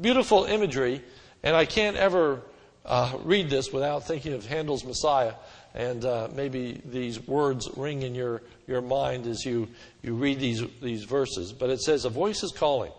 beautiful 0.00 0.44
imagery, 0.44 1.02
and 1.42 1.54
I 1.54 1.64
can't 1.64 1.96
ever 1.96 2.42
uh, 2.84 3.16
read 3.22 3.50
this 3.50 3.72
without 3.72 4.06
thinking 4.06 4.32
of 4.32 4.46
Handel's 4.46 4.84
Messiah. 4.84 5.34
And 5.74 6.04
uh, 6.04 6.28
maybe 6.34 6.80
these 6.84 7.26
words 7.26 7.68
ring 7.76 8.02
in 8.02 8.14
your, 8.14 8.42
your 8.66 8.80
mind 8.80 9.26
as 9.26 9.44
you, 9.44 9.68
you 10.02 10.14
read 10.14 10.38
these, 10.38 10.62
these 10.80 11.04
verses. 11.04 11.52
But 11.52 11.70
it 11.70 11.80
says, 11.80 12.04
A 12.04 12.10
voice 12.10 12.42
is 12.42 12.52
calling, 12.52 12.92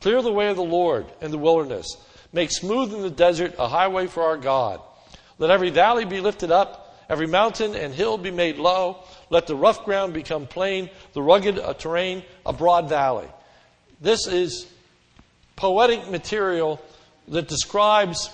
Clear 0.00 0.22
the 0.22 0.32
way 0.32 0.48
of 0.48 0.56
the 0.56 0.64
Lord 0.64 1.06
in 1.20 1.30
the 1.30 1.38
wilderness, 1.38 1.86
make 2.32 2.50
smooth 2.50 2.94
in 2.94 3.02
the 3.02 3.10
desert 3.10 3.54
a 3.58 3.68
highway 3.68 4.06
for 4.06 4.22
our 4.22 4.38
God. 4.38 4.80
Let 5.38 5.50
every 5.50 5.70
valley 5.70 6.06
be 6.06 6.20
lifted 6.20 6.50
up, 6.50 7.04
every 7.10 7.26
mountain 7.26 7.74
and 7.74 7.92
hill 7.92 8.16
be 8.16 8.30
made 8.30 8.56
low. 8.56 9.04
Let 9.28 9.46
the 9.46 9.56
rough 9.56 9.84
ground 9.84 10.14
become 10.14 10.46
plain, 10.46 10.88
the 11.12 11.22
rugged 11.22 11.60
terrain 11.78 12.22
a 12.46 12.54
broad 12.54 12.88
valley. 12.88 13.28
This 14.00 14.26
is 14.26 14.66
poetic 15.56 16.10
material 16.10 16.80
that 17.28 17.48
describes 17.48 18.30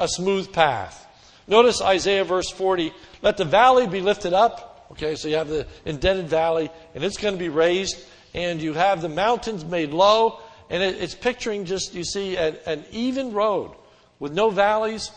a 0.00 0.08
smooth 0.08 0.52
path. 0.52 1.06
Notice 1.46 1.82
Isaiah 1.82 2.24
verse 2.24 2.50
40 2.50 2.92
let 3.22 3.36
the 3.36 3.44
valley 3.44 3.86
be 3.86 4.00
lifted 4.00 4.32
up. 4.32 4.88
Okay, 4.92 5.14
so 5.14 5.28
you 5.28 5.36
have 5.36 5.48
the 5.48 5.66
indented 5.84 6.28
valley, 6.28 6.70
and 6.94 7.02
it's 7.02 7.16
going 7.16 7.34
to 7.34 7.38
be 7.38 7.48
raised, 7.48 7.96
and 8.34 8.60
you 8.60 8.74
have 8.74 9.00
the 9.00 9.08
mountains 9.08 9.64
made 9.64 9.90
low, 9.90 10.40
and 10.68 10.82
it, 10.82 11.00
it's 11.00 11.14
picturing 11.14 11.64
just, 11.64 11.94
you 11.94 12.04
see, 12.04 12.36
an, 12.36 12.56
an 12.66 12.84
even 12.90 13.32
road 13.32 13.74
with 14.18 14.32
no 14.32 14.50
valleys, 14.50 15.10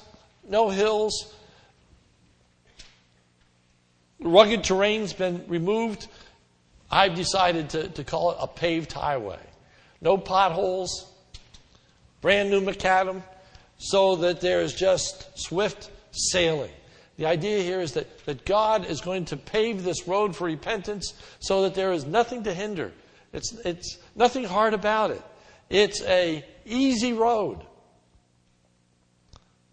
no 0.47 0.69
hills. 0.69 1.33
Rugged 4.19 4.63
terrain's 4.63 5.11
been 5.11 5.43
removed. 5.47 6.07
I've 6.89 7.15
decided 7.15 7.71
to, 7.71 7.89
to 7.89 8.03
call 8.03 8.31
it 8.31 8.37
a 8.39 8.47
paved 8.47 8.93
highway. 8.93 9.39
No 9.99 10.17
potholes, 10.17 11.11
brand 12.22 12.50
new 12.50 12.62
macadam, 12.62 13.22
so 13.77 14.15
that 14.17 14.41
there 14.41 14.62
is 14.62 14.74
just 14.74 15.27
swift 15.38 15.89
sailing. 16.12 16.72
The 17.17 17.25
idea 17.25 17.62
here 17.62 17.79
is 17.79 17.93
that, 17.93 18.25
that 18.25 18.45
God 18.45 18.86
is 18.86 19.01
going 19.01 19.25
to 19.25 19.38
pave 19.38 19.84
this 19.84 20.07
road 20.07 20.36
for 20.36 20.45
repentance 20.45 21.13
so 21.39 21.63
that 21.63 21.75
there 21.75 21.93
is 21.93 22.05
nothing 22.05 22.43
to 22.43 22.53
hinder. 22.53 22.91
It's, 23.31 23.53
it's 23.65 23.98
nothing 24.15 24.43
hard 24.43 24.74
about 24.74 25.12
it. 25.12 25.22
It's 25.69 26.01
a 26.03 26.43
easy 26.65 27.13
road 27.13 27.60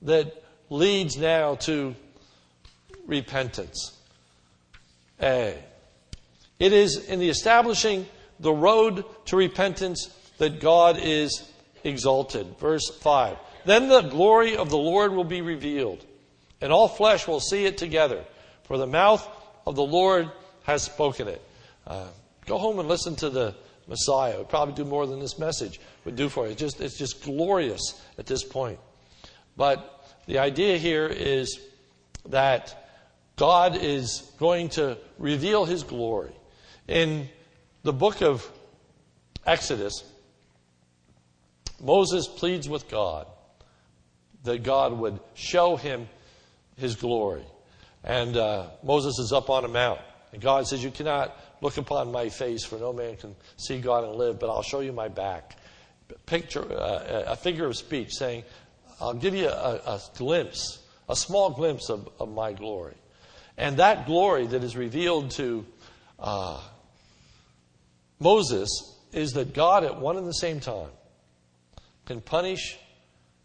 that 0.03 0.43
leads 0.71 1.17
now 1.17 1.57
to 1.57 1.95
repentance. 3.07 3.97
A. 5.21 5.57
It 6.59 6.73
is 6.73 7.09
in 7.09 7.19
the 7.19 7.29
establishing 7.29 8.07
the 8.41 8.53
road 8.53 9.05
to 9.27 9.37
repentance 9.37 10.09
that 10.39 10.61
God 10.61 10.99
is 11.01 11.52
exalted. 11.85 12.59
Verse 12.59 12.89
5. 13.01 13.37
Then 13.65 13.89
the 13.89 14.03
glory 14.03 14.57
of 14.57 14.71
the 14.71 14.79
Lord 14.79 15.13
will 15.13 15.25
be 15.25 15.41
revealed, 15.41 16.05
and 16.61 16.73
all 16.73 16.89
flesh 16.89 17.29
will 17.29 17.41
see 17.41 17.65
it 17.65 17.79
together, 17.79 18.25
for 18.65 18.77
the 18.77 18.87
mouth 18.87 19.27
of 19.67 19.77
the 19.77 19.85
Lord 19.85 20.31
has 20.65 20.83
spoken 20.83 21.29
it. 21.29 21.43
Uh, 21.87 22.07
go 22.47 22.59
home 22.59 22.79
and 22.79 22.89
listen 22.89 23.17
to 23.17 23.31
the 23.31 23.55
Messiah. 23.89 24.35
It 24.35 24.39
would 24.39 24.49
probably 24.49 24.75
do 24.75 24.85
more 24.85 25.07
than 25.07 25.21
this 25.21 25.39
message 25.39 25.81
would 26.05 26.17
do 26.17 26.29
for 26.29 26.47
you. 26.47 26.53
It's 26.53 26.61
just, 26.61 26.81
it's 26.81 26.99
just 26.99 27.23
glorious 27.23 28.01
at 28.19 28.27
this 28.27 28.45
point. 28.45 28.79
But 29.57 30.17
the 30.27 30.39
idea 30.39 30.79
here 30.79 31.07
is 31.07 31.61
that 32.29 32.79
God 33.37 33.77
is 33.77 34.31
going 34.39 34.71
to 34.71 34.99
reveal 35.19 35.65
his 35.65 35.83
glory. 35.83 36.33
In 36.89 37.29
the 37.83 37.93
book 37.93 38.23
of 38.23 38.49
Exodus, 39.47 40.05
Moses 41.83 42.29
pleads 42.29 42.69
with 42.69 42.89
God 42.89 43.27
that 44.45 44.63
God 44.63 44.93
would 44.99 45.19
show 45.35 45.77
him 45.77 46.09
his 46.77 46.95
glory. 46.97 47.45
And 48.05 48.37
uh, 48.37 48.69
Moses 48.83 49.19
is 49.19 49.33
up 49.33 49.51
on 49.51 49.65
a 49.65 49.69
mount. 49.69 50.01
And 50.33 50.41
God 50.41 50.67
says, 50.67 50.83
You 50.83 50.91
cannot 50.91 51.37
look 51.61 51.77
upon 51.77 52.11
my 52.11 52.29
face, 52.29 52.65
for 52.65 52.79
no 52.79 52.93
man 52.93 53.17
can 53.17 53.37
see 53.57 53.81
God 53.81 54.05
and 54.05 54.15
live, 54.15 54.39
but 54.39 54.49
I'll 54.49 54.63
show 54.63 54.81
you 54.81 54.93
my 54.93 55.09
back. 55.09 55.59
Picture, 56.27 56.71
uh, 56.73 57.25
a 57.27 57.37
figure 57.37 57.67
of 57.67 57.77
speech 57.77 58.13
saying, 58.13 58.45
I'll 59.01 59.15
give 59.15 59.35
you 59.35 59.49
a, 59.49 59.81
a 59.87 60.01
glimpse, 60.17 60.81
a 61.09 61.17
small 61.17 61.51
glimpse 61.51 61.91
of, 61.91 62.09
of, 62.19 62.33
my 62.33 62.53
glory. 62.53 62.95
And 63.57 63.79
that 63.79 64.07
glory 64.07 64.47
that 64.47 64.63
is 64.63 64.77
revealed 64.77 65.33
to 65.33 65.67
uh, 66.19 66.61
Moses 68.21 68.69
is 69.13 69.33
that 69.33 69.55
God, 69.55 69.85
at 69.85 70.01
one 70.01 70.17
and 70.17 70.27
the 70.27 70.33
same 70.33 70.61
time, 70.61 70.91
can 72.07 72.21
punish 72.21 72.79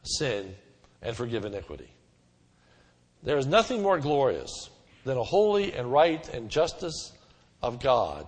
sin 0.03 0.55
and 1.01 1.15
forgive 1.15 1.45
iniquity. 1.45 1.89
There 3.23 3.37
is 3.37 3.45
nothing 3.45 3.81
more 3.81 3.99
glorious 3.99 4.69
than 5.03 5.17
a 5.17 5.23
holy 5.23 5.73
and 5.73 5.91
right 5.91 6.27
and 6.33 6.49
justice 6.49 7.11
of 7.61 7.81
God 7.81 8.27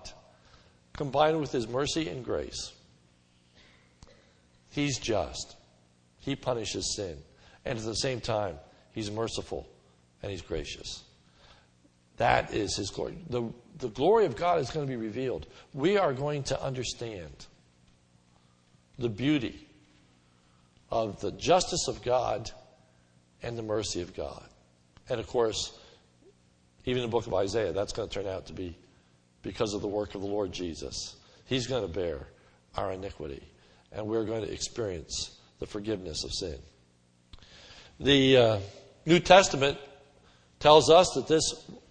combined 0.92 1.40
with 1.40 1.52
his 1.52 1.68
mercy 1.68 2.08
and 2.08 2.24
grace. 2.24 2.72
He's 4.70 4.98
just. 4.98 5.56
He 6.18 6.36
punishes 6.36 6.94
sin. 6.96 7.18
And 7.64 7.78
at 7.78 7.84
the 7.84 7.94
same 7.94 8.20
time, 8.20 8.56
he's 8.92 9.10
merciful 9.10 9.68
and 10.22 10.30
he's 10.30 10.42
gracious. 10.42 11.02
That 12.16 12.52
is 12.52 12.76
his 12.76 12.90
glory. 12.90 13.16
The 13.30 13.50
the 13.80 13.88
glory 13.88 14.26
of 14.26 14.36
God 14.36 14.60
is 14.60 14.70
going 14.70 14.86
to 14.86 14.90
be 14.90 14.96
revealed. 14.96 15.46
We 15.72 15.96
are 15.96 16.12
going 16.12 16.44
to 16.44 16.62
understand 16.62 17.46
the 18.98 19.08
beauty 19.08 19.66
of 20.90 21.20
the 21.20 21.32
justice 21.32 21.86
of 21.88 22.02
God 22.02 22.50
and 23.42 23.56
the 23.56 23.62
mercy 23.62 24.02
of 24.02 24.14
God. 24.14 24.48
And 25.08 25.20
of 25.20 25.26
course, 25.26 25.78
even 26.84 27.02
in 27.02 27.08
the 27.08 27.12
book 27.12 27.26
of 27.26 27.34
Isaiah, 27.34 27.72
that's 27.72 27.92
going 27.92 28.08
to 28.08 28.14
turn 28.14 28.26
out 28.26 28.46
to 28.46 28.52
be 28.52 28.76
because 29.42 29.74
of 29.74 29.82
the 29.82 29.88
work 29.88 30.14
of 30.14 30.20
the 30.20 30.26
Lord 30.26 30.52
Jesus. 30.52 31.16
He's 31.46 31.66
going 31.66 31.82
to 31.82 31.92
bear 31.92 32.26
our 32.76 32.92
iniquity, 32.92 33.42
and 33.92 34.06
we're 34.06 34.24
going 34.24 34.42
to 34.42 34.52
experience 34.52 35.38
the 35.58 35.66
forgiveness 35.66 36.24
of 36.24 36.32
sin. 36.32 36.58
The 37.98 38.36
uh, 38.36 38.58
New 39.06 39.20
Testament 39.20 39.78
tells 40.58 40.90
us 40.90 41.10
that 41.14 41.26
this 41.26 41.42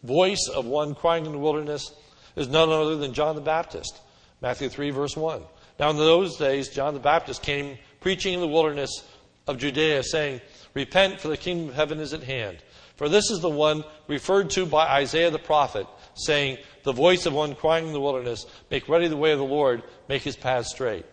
voice 0.03 0.49
of 0.53 0.65
one 0.65 0.95
crying 0.95 1.25
in 1.25 1.31
the 1.31 1.37
wilderness 1.37 1.91
is 2.35 2.47
none 2.47 2.69
other 2.69 2.95
than 2.95 3.13
John 3.13 3.35
the 3.35 3.41
Baptist. 3.41 3.99
Matthew 4.41 4.69
3, 4.69 4.91
verse 4.91 5.17
1. 5.17 5.41
Now, 5.79 5.89
in 5.89 5.97
those 5.97 6.37
days, 6.37 6.69
John 6.69 6.93
the 6.93 6.99
Baptist 6.99 7.41
came 7.41 7.77
preaching 7.99 8.33
in 8.33 8.39
the 8.39 8.47
wilderness 8.47 9.03
of 9.47 9.57
Judea, 9.57 10.03
saying, 10.03 10.41
Repent, 10.73 11.19
for 11.19 11.27
the 11.27 11.37
kingdom 11.37 11.69
of 11.69 11.75
heaven 11.75 11.99
is 11.99 12.13
at 12.13 12.23
hand. 12.23 12.57
For 12.95 13.09
this 13.09 13.31
is 13.31 13.39
the 13.39 13.49
one 13.49 13.83
referred 14.07 14.49
to 14.51 14.65
by 14.65 14.85
Isaiah 14.87 15.31
the 15.31 15.39
prophet, 15.39 15.87
saying, 16.15 16.57
The 16.83 16.91
voice 16.91 17.25
of 17.25 17.33
one 17.33 17.55
crying 17.55 17.87
in 17.87 17.93
the 17.93 18.01
wilderness, 18.01 18.45
Make 18.69 18.89
ready 18.89 19.07
the 19.07 19.17
way 19.17 19.31
of 19.31 19.39
the 19.39 19.45
Lord, 19.45 19.83
make 20.07 20.21
his 20.21 20.35
path 20.35 20.67
straight. 20.67 21.05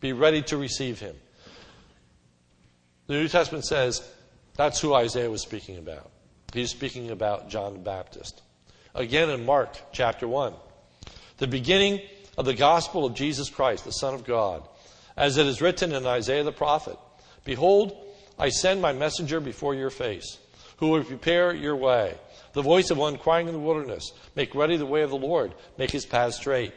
Be 0.00 0.12
ready 0.12 0.42
to 0.42 0.56
receive 0.56 1.00
him. 1.00 1.16
The 3.06 3.14
New 3.14 3.28
Testament 3.28 3.64
says 3.64 4.06
that's 4.54 4.80
who 4.80 4.94
Isaiah 4.94 5.30
was 5.30 5.42
speaking 5.42 5.78
about. 5.78 6.10
He's 6.52 6.70
speaking 6.70 7.10
about 7.10 7.48
John 7.48 7.74
the 7.74 7.78
Baptist. 7.78 8.42
Again 8.94 9.30
in 9.30 9.44
Mark 9.44 9.76
chapter 9.92 10.26
1. 10.26 10.54
The 11.38 11.46
beginning 11.46 12.00
of 12.36 12.44
the 12.44 12.54
gospel 12.54 13.04
of 13.04 13.14
Jesus 13.14 13.50
Christ, 13.50 13.84
the 13.84 13.90
Son 13.90 14.14
of 14.14 14.24
God, 14.24 14.66
as 15.18 15.36
it 15.36 15.46
is 15.46 15.60
written 15.60 15.92
in 15.92 16.06
Isaiah 16.06 16.44
the 16.44 16.52
prophet 16.52 16.96
Behold, 17.44 17.96
I 18.38 18.50
send 18.50 18.80
my 18.80 18.92
messenger 18.92 19.40
before 19.40 19.74
your 19.74 19.90
face, 19.90 20.38
who 20.76 20.88
will 20.88 21.02
prepare 21.02 21.52
your 21.52 21.76
way. 21.76 22.14
The 22.52 22.62
voice 22.62 22.90
of 22.90 22.98
one 22.98 23.18
crying 23.18 23.48
in 23.48 23.52
the 23.52 23.60
wilderness, 23.60 24.12
Make 24.36 24.54
ready 24.54 24.76
the 24.76 24.86
way 24.86 25.02
of 25.02 25.10
the 25.10 25.16
Lord, 25.16 25.54
make 25.76 25.90
his 25.90 26.06
path 26.06 26.34
straight. 26.34 26.72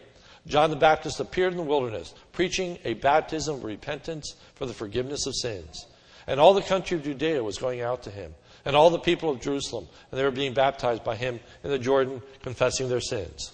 John 0.47 0.71
the 0.71 0.75
Baptist 0.75 1.19
appeared 1.19 1.53
in 1.53 1.57
the 1.57 1.63
wilderness, 1.63 2.15
preaching 2.31 2.79
a 2.83 2.95
baptism 2.95 3.57
of 3.57 3.63
repentance 3.63 4.35
for 4.55 4.65
the 4.65 4.73
forgiveness 4.73 5.27
of 5.27 5.35
sins. 5.35 5.85
And 6.25 6.39
all 6.39 6.55
the 6.55 6.63
country 6.63 6.97
of 6.97 7.03
Judea 7.03 7.43
was 7.43 7.59
going 7.59 7.81
out 7.81 8.03
to 8.03 8.11
him, 8.11 8.33
and 8.65 8.75
all 8.75 8.89
the 8.89 8.99
people 8.99 9.29
of 9.29 9.39
Jerusalem, 9.39 9.87
and 10.09 10.19
they 10.19 10.23
were 10.23 10.31
being 10.31 10.55
baptized 10.55 11.03
by 11.03 11.15
him 11.15 11.39
in 11.63 11.69
the 11.69 11.77
Jordan, 11.77 12.23
confessing 12.41 12.89
their 12.89 13.01
sins. 13.01 13.53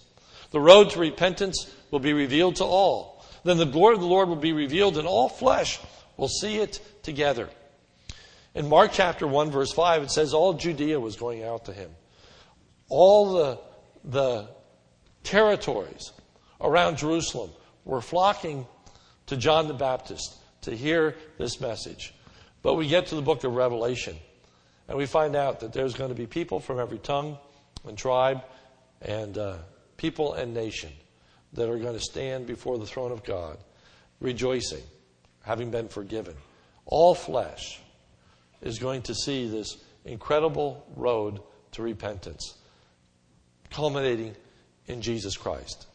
The 0.52 0.62
road 0.62 0.92
to 0.92 1.00
repentance 1.00 1.70
will 1.92 2.00
be 2.00 2.14
revealed 2.14 2.56
to 2.58 2.64
all. 2.64 3.17
Then 3.44 3.58
the 3.58 3.66
glory 3.66 3.96
of 3.96 4.02
the 4.02 4.08
Lord 4.08 4.30
will 4.30 4.36
be 4.36 4.54
revealed, 4.54 4.98
and 4.98 5.08
all 5.08 5.30
flesh 5.30 5.80
will 6.18 6.28
see 6.28 6.58
it 6.58 6.80
together. 7.04 7.50
In 8.56 8.70
Mark 8.70 8.92
chapter 8.94 9.28
1, 9.28 9.52
verse 9.52 9.72
5, 9.72 10.04
it 10.04 10.12
says 10.12 10.34
all 10.34 10.54
Judea 10.54 11.00
was 11.00 11.16
going 11.16 11.44
out 11.44 11.66
to 11.66 11.74
him. 11.74 11.92
All 12.90 13.34
the, 13.34 13.60
the 14.04 14.50
territories 15.24 16.12
around 16.60 16.98
Jerusalem 16.98 17.52
were 17.86 18.02
flocking 18.02 18.66
to 19.28 19.38
John 19.38 19.68
the 19.68 19.74
Baptist 19.74 20.36
to 20.62 20.76
hear 20.76 21.16
this 21.38 21.62
message. 21.62 22.14
But 22.64 22.74
we 22.76 22.88
get 22.88 23.08
to 23.08 23.16
the 23.16 23.22
book 23.22 23.44
of 23.44 23.54
Revelation, 23.54 24.16
and 24.88 24.98
we 24.98 25.06
find 25.06 25.36
out 25.36 25.60
that 25.60 25.74
there's 25.74 25.94
going 25.94 26.10
to 26.10 26.16
be 26.16 26.26
people 26.26 26.60
from 26.60 26.80
every 26.80 26.98
tongue 26.98 27.38
and 27.86 27.98
tribe 27.98 28.42
and 29.02 29.38
uh, 29.38 29.58
people 29.98 30.34
and 30.34 30.54
nation 30.54 30.92
that 31.54 31.70
are 31.70 31.78
going 31.78 31.94
to 31.94 32.00
stand 32.00 32.46
before 32.46 32.78
the 32.78 32.86
throne 32.86 33.12
of 33.12 33.24
God, 33.24 33.58
rejoicing, 34.20 34.84
having 35.44 35.72
been 35.72 35.88
forgiven. 35.88 36.36
All 36.86 37.16
flesh 37.16 37.80
is 38.62 38.80
going 38.80 39.04
to 39.04 39.16
see 39.16 39.48
this 39.48 39.78
incredible 40.06 40.86
road 40.96 41.40
to 41.74 41.82
repentance, 41.82 42.58
culminating 43.70 44.36
in 44.88 45.02
Jesus 45.02 45.38
Christ. 45.38 45.88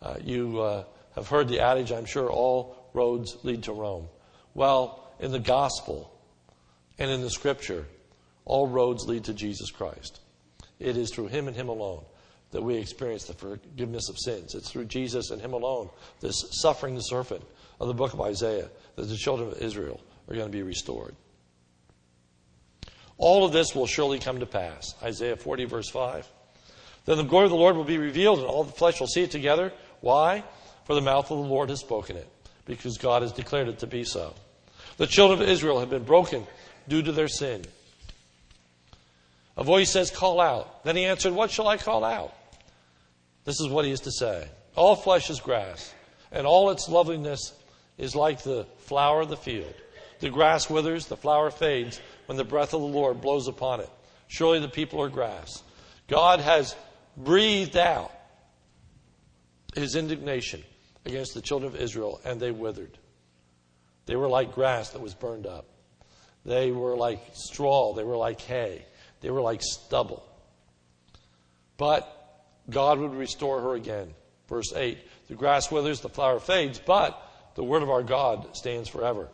Uh, 0.00 0.16
you 0.22 0.60
uh, 0.60 0.84
have 1.14 1.28
heard 1.28 1.48
the 1.48 1.60
adage, 1.60 1.92
I'm 1.92 2.06
sure, 2.06 2.30
all 2.30 2.88
roads 2.92 3.36
lead 3.42 3.64
to 3.64 3.72
Rome. 3.72 4.08
Well, 4.54 5.12
in 5.20 5.30
the 5.30 5.38
gospel 5.38 6.12
and 6.98 7.10
in 7.10 7.22
the 7.22 7.30
scripture, 7.30 7.86
all 8.44 8.66
roads 8.66 9.04
lead 9.06 9.24
to 9.24 9.34
Jesus 9.34 9.70
Christ. 9.70 10.20
It 10.78 10.96
is 10.96 11.10
through 11.14 11.28
Him 11.28 11.46
and 11.46 11.56
Him 11.56 11.68
alone 11.68 12.04
that 12.52 12.62
we 12.62 12.76
experience 12.76 13.24
the 13.24 13.34
forgiveness 13.34 14.08
of 14.08 14.18
sins. 14.18 14.54
It's 14.54 14.70
through 14.70 14.84
Jesus 14.84 15.30
and 15.30 15.42
Him 15.42 15.52
alone, 15.52 15.90
this 16.20 16.44
suffering 16.52 16.98
servant 17.00 17.42
of 17.80 17.88
the 17.88 17.94
book 17.94 18.12
of 18.12 18.20
Isaiah, 18.20 18.68
that 18.96 19.02
the 19.02 19.16
children 19.16 19.50
of 19.50 19.60
Israel 19.60 20.00
are 20.28 20.34
going 20.34 20.46
to 20.46 20.52
be 20.52 20.62
restored. 20.62 21.16
All 23.18 23.44
of 23.44 23.52
this 23.52 23.74
will 23.74 23.86
surely 23.86 24.18
come 24.18 24.40
to 24.40 24.46
pass. 24.46 24.94
Isaiah 25.02 25.36
40, 25.36 25.64
verse 25.64 25.88
5. 25.88 26.28
Then 27.04 27.16
the 27.16 27.24
glory 27.24 27.44
of 27.44 27.50
the 27.50 27.56
Lord 27.56 27.76
will 27.76 27.84
be 27.84 27.98
revealed, 27.98 28.38
and 28.38 28.46
all 28.46 28.64
the 28.64 28.72
flesh 28.72 29.00
will 29.00 29.06
see 29.06 29.22
it 29.22 29.30
together. 29.30 29.72
Why? 30.00 30.44
For 30.84 30.94
the 30.94 31.00
mouth 31.00 31.30
of 31.30 31.38
the 31.38 31.44
Lord 31.44 31.70
has 31.70 31.80
spoken 31.80 32.16
it, 32.16 32.28
because 32.66 32.98
God 32.98 33.22
has 33.22 33.32
declared 33.32 33.68
it 33.68 33.78
to 33.80 33.86
be 33.86 34.04
so. 34.04 34.34
The 34.98 35.06
children 35.06 35.40
of 35.40 35.48
Israel 35.48 35.80
have 35.80 35.90
been 35.90 36.04
broken 36.04 36.46
due 36.86 37.02
to 37.02 37.12
their 37.12 37.28
sin. 37.28 37.64
A 39.56 39.64
voice 39.64 39.90
says, 39.90 40.10
Call 40.10 40.40
out. 40.40 40.84
Then 40.84 40.96
he 40.96 41.04
answered, 41.04 41.32
What 41.32 41.50
shall 41.50 41.68
I 41.68 41.76
call 41.76 42.04
out? 42.04 42.34
This 43.44 43.60
is 43.60 43.68
what 43.68 43.84
he 43.84 43.90
is 43.90 44.00
to 44.00 44.12
say 44.12 44.48
All 44.76 44.96
flesh 44.96 45.30
is 45.30 45.40
grass, 45.40 45.92
and 46.30 46.46
all 46.46 46.70
its 46.70 46.88
loveliness 46.88 47.52
is 47.98 48.14
like 48.14 48.42
the 48.42 48.66
flower 48.78 49.22
of 49.22 49.28
the 49.28 49.36
field. 49.36 49.74
The 50.20 50.30
grass 50.30 50.70
withers, 50.70 51.06
the 51.06 51.16
flower 51.16 51.50
fades 51.50 52.00
when 52.26 52.38
the 52.38 52.44
breath 52.44 52.74
of 52.74 52.80
the 52.80 52.86
Lord 52.86 53.20
blows 53.20 53.48
upon 53.48 53.80
it. 53.80 53.90
Surely 54.28 54.60
the 54.60 54.68
people 54.68 55.02
are 55.02 55.08
grass. 55.08 55.62
God 56.08 56.40
has 56.40 56.76
breathed 57.16 57.76
out 57.76 58.12
his 59.74 59.96
indignation 59.96 60.62
against 61.04 61.34
the 61.34 61.42
children 61.42 61.74
of 61.74 61.80
Israel, 61.80 62.20
and 62.24 62.40
they 62.40 62.50
withered. 62.50 62.98
They 64.06 64.16
were 64.16 64.28
like 64.28 64.52
grass 64.54 64.90
that 64.90 65.00
was 65.00 65.14
burned 65.14 65.46
up. 65.46 65.66
They 66.44 66.70
were 66.70 66.96
like 66.96 67.20
straw. 67.34 67.94
They 67.94 68.04
were 68.04 68.16
like 68.16 68.40
hay. 68.40 68.84
They 69.20 69.30
were 69.30 69.40
like 69.40 69.60
stubble. 69.62 70.24
But 71.76 72.21
God 72.70 72.98
would 72.98 73.14
restore 73.14 73.60
her 73.60 73.74
again. 73.74 74.14
Verse 74.48 74.72
8 74.74 74.98
The 75.28 75.34
grass 75.34 75.70
withers, 75.70 76.00
the 76.00 76.08
flower 76.08 76.40
fades, 76.40 76.78
but 76.78 77.20
the 77.54 77.64
word 77.64 77.82
of 77.82 77.90
our 77.90 78.02
God 78.02 78.56
stands 78.56 78.88
forever. 78.88 79.28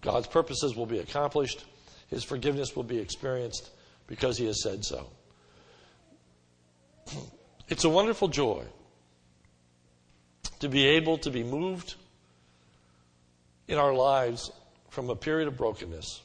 God's 0.00 0.26
purposes 0.26 0.76
will 0.76 0.86
be 0.86 0.98
accomplished, 0.98 1.64
His 2.08 2.24
forgiveness 2.24 2.76
will 2.76 2.82
be 2.82 2.98
experienced 2.98 3.70
because 4.06 4.36
He 4.36 4.46
has 4.46 4.62
said 4.62 4.84
so. 4.84 5.08
It's 7.66 7.84
a 7.84 7.88
wonderful 7.88 8.28
joy 8.28 8.62
to 10.60 10.68
be 10.68 10.86
able 10.86 11.16
to 11.18 11.30
be 11.30 11.42
moved 11.42 11.94
in 13.68 13.78
our 13.78 13.94
lives 13.94 14.50
from 14.90 15.08
a 15.08 15.16
period 15.16 15.48
of 15.48 15.56
brokenness 15.56 16.20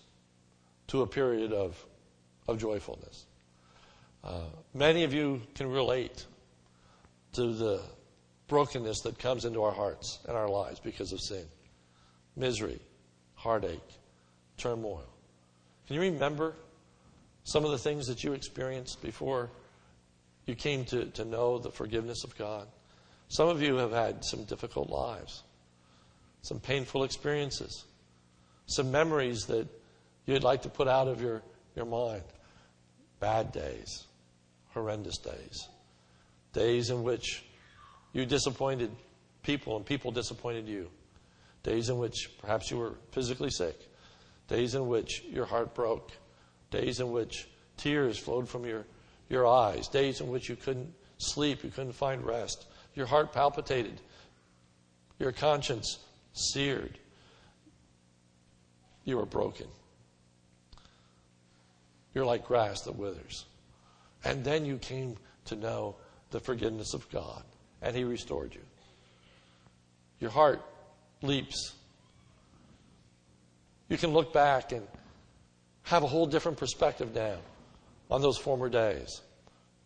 to 0.88 1.02
a 1.02 1.08
period 1.08 1.54
of, 1.54 1.82
of 2.48 2.58
joyfulness. 2.58 3.26
Uh, 4.22 4.42
many 4.74 5.06
of 5.06 5.14
you 5.14 5.42
can 5.56 5.70
relate 5.72 6.26
to 7.34 7.54
the 7.54 7.82
brokenness 8.48 9.02
that 9.02 9.20
comes 9.20 9.46
into 9.46 9.62
our 9.64 9.72
hearts 9.72 10.20
and 10.28 10.36
our 10.36 10.50
lives 10.50 10.80
because 10.80 11.12
of 11.12 11.22
sin 11.22 11.46
misery, 12.36 12.80
heartache, 13.36 13.80
turmoil. 14.58 15.06
Can 15.88 15.96
you 15.96 16.02
remember 16.02 16.56
some 17.44 17.66
of 17.66 17.72
the 17.72 17.78
things 17.78 18.08
that 18.08 18.24
you 18.24 18.32
experienced 18.32 19.02
before 19.02 19.50
you 20.46 20.56
came 20.56 20.86
to, 20.86 21.06
to 21.06 21.26
know 21.26 21.58
the 21.58 21.70
forgiveness 21.70 22.24
of 22.24 22.38
God? 22.38 22.68
Some 23.28 23.50
of 23.50 23.62
you 23.62 23.76
have 23.76 23.92
had 23.92 24.24
some 24.24 24.46
difficult 24.46 24.90
lives 24.90 25.44
some 26.42 26.60
painful 26.60 27.04
experiences, 27.04 27.86
some 28.66 28.92
memories 28.92 29.46
that 29.48 29.68
you'd 30.26 30.44
like 30.44 30.62
to 30.64 30.70
put 30.70 30.88
out 30.88 31.08
of 31.08 31.22
your, 31.22 31.42
your 31.76 31.86
mind. 31.86 32.24
Bad 33.20 33.52
days, 33.52 34.06
horrendous 34.74 35.18
days, 35.18 35.68
days 36.54 36.90
in 36.90 37.04
which 37.04 37.44
you 38.14 38.26
disappointed 38.26 38.92
people 39.44 39.76
and 39.78 39.86
people 39.86 40.12
disappointed 40.12 40.68
you, 40.68 40.90
days 41.64 41.90
in 41.90 41.98
which 41.98 42.30
perhaps 42.42 42.72
you 42.72 42.78
were 42.78 42.96
physically 43.12 43.50
sick, 43.50 43.78
days 44.48 44.76
in 44.76 44.88
which 44.88 45.24
your 45.30 45.46
heart 45.46 45.74
broke, 45.74 46.12
days 46.72 47.00
in 47.00 47.12
which 47.12 47.48
tears 47.78 48.18
flowed 48.18 48.48
from 48.48 48.66
your, 48.66 48.86
your 49.30 49.48
eyes, 49.48 49.88
days 49.88 50.22
in 50.22 50.28
which 50.28 50.50
you 50.50 50.56
couldn't 50.56 50.94
sleep, 51.18 51.64
you 51.64 51.70
couldn't 51.70 51.94
find 51.94 52.26
rest, 52.26 52.66
your 52.96 53.06
heart 53.06 53.32
palpitated, 53.32 54.02
your 55.20 55.32
conscience 55.32 56.00
seared. 56.34 56.98
You 59.04 59.20
are 59.20 59.26
broken. 59.26 59.68
You're 62.14 62.26
like 62.26 62.46
grass 62.46 62.82
that 62.82 62.96
withers. 62.96 63.46
And 64.24 64.44
then 64.44 64.66
you 64.66 64.78
came 64.78 65.16
to 65.46 65.56
know 65.56 65.96
the 66.32 66.40
forgiveness 66.40 66.94
of 66.94 67.10
God, 67.10 67.44
and 67.82 67.96
He 67.96 68.04
restored 68.04 68.54
you. 68.54 68.62
Your 70.20 70.32
heart 70.32 70.62
leaps. 71.22 71.74
You 73.88 73.98
can 73.98 74.12
look 74.12 74.34
back 74.34 74.72
and 74.72 74.86
have 75.84 76.04
a 76.04 76.08
whole 76.08 76.28
different 76.28 76.58
perspective 76.58 77.14
now 77.16 77.38
on 78.12 78.22
those 78.22 78.38
former 78.38 78.70
days. 78.70 79.22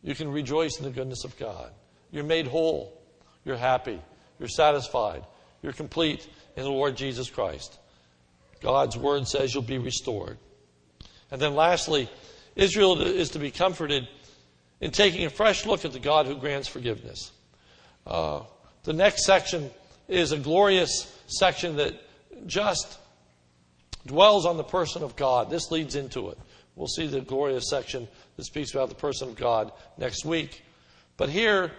You 0.03 0.15
can 0.15 0.31
rejoice 0.31 0.77
in 0.77 0.83
the 0.83 0.91
goodness 0.91 1.23
of 1.23 1.37
God. 1.37 1.71
You're 2.11 2.23
made 2.23 2.47
whole. 2.47 3.01
You're 3.45 3.57
happy. 3.57 4.01
You're 4.39 4.49
satisfied. 4.49 5.23
You're 5.61 5.73
complete 5.73 6.27
in 6.57 6.63
the 6.63 6.69
Lord 6.69 6.97
Jesus 6.97 7.29
Christ. 7.29 7.79
God's 8.61 8.97
word 8.97 9.27
says 9.27 9.53
you'll 9.53 9.63
be 9.63 9.77
restored. 9.77 10.37
And 11.31 11.41
then 11.41 11.55
lastly, 11.55 12.09
Israel 12.55 13.01
is 13.01 13.31
to 13.31 13.39
be 13.39 13.51
comforted 13.51 14.07
in 14.83 14.91
taking 14.91 15.23
a 15.23 15.29
fresh 15.29 15.65
look 15.65 15.85
at 15.85 15.93
the 15.93 15.99
God 15.99 16.25
who 16.25 16.35
grants 16.35 16.67
forgiveness. 16.67 17.31
Uh, 18.05 18.41
the 18.83 18.91
next 18.91 19.25
section 19.25 19.71
is 20.09 20.33
a 20.33 20.37
glorious 20.37 21.17
section 21.27 21.77
that 21.77 21.93
just 22.47 22.99
dwells 24.05 24.45
on 24.45 24.57
the 24.57 24.63
person 24.63 25.01
of 25.01 25.15
God. 25.15 25.49
This 25.49 25.71
leads 25.71 25.95
into 25.95 26.31
it. 26.31 26.37
We'll 26.75 26.89
see 26.89 27.07
the 27.07 27.21
glorious 27.21 27.69
section 27.69 28.09
that 28.35 28.43
speaks 28.43 28.73
about 28.73 28.89
the 28.89 28.95
person 28.95 29.29
of 29.29 29.37
God 29.37 29.71
next 29.97 30.25
week. 30.25 30.65
But 31.15 31.29
here 31.29 31.71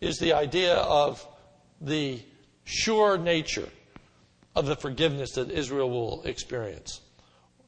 is 0.00 0.16
the 0.16 0.32
idea 0.32 0.76
of 0.76 1.26
the 1.82 2.22
sure 2.64 3.18
nature 3.18 3.68
of 4.54 4.64
the 4.64 4.76
forgiveness 4.76 5.32
that 5.32 5.50
Israel 5.50 5.90
will 5.90 6.22
experience. 6.22 7.02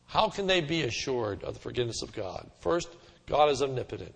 How 0.07 0.31
can 0.31 0.46
they 0.46 0.62
be 0.62 0.85
assured 0.85 1.44
of 1.44 1.53
the 1.53 1.61
forgiveness 1.61 2.01
of 2.01 2.14
God? 2.14 2.51
First, 2.61 2.88
God 3.27 3.51
is 3.51 3.61
omnipotent. 3.61 4.14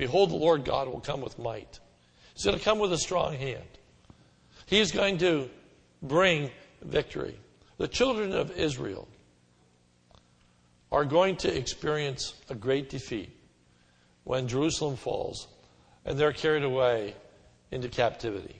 Behold, 0.00 0.30
the 0.30 0.36
Lord 0.36 0.64
God 0.64 0.88
will 0.88 1.00
come 1.00 1.20
with 1.20 1.38
might. 1.38 1.78
He's 2.32 2.46
going 2.46 2.56
to 2.56 2.64
come 2.64 2.78
with 2.78 2.90
a 2.90 2.96
strong 2.96 3.34
hand. 3.34 3.68
He's 4.64 4.92
going 4.92 5.18
to 5.18 5.50
bring 6.02 6.50
victory. 6.80 7.38
The 7.76 7.86
children 7.86 8.32
of 8.32 8.50
Israel 8.52 9.06
are 10.90 11.04
going 11.04 11.36
to 11.36 11.54
experience 11.54 12.32
a 12.48 12.54
great 12.54 12.88
defeat 12.88 13.28
when 14.24 14.48
Jerusalem 14.48 14.96
falls 14.96 15.48
and 16.06 16.18
they're 16.18 16.32
carried 16.32 16.64
away 16.64 17.14
into 17.70 17.90
captivity. 17.90 18.56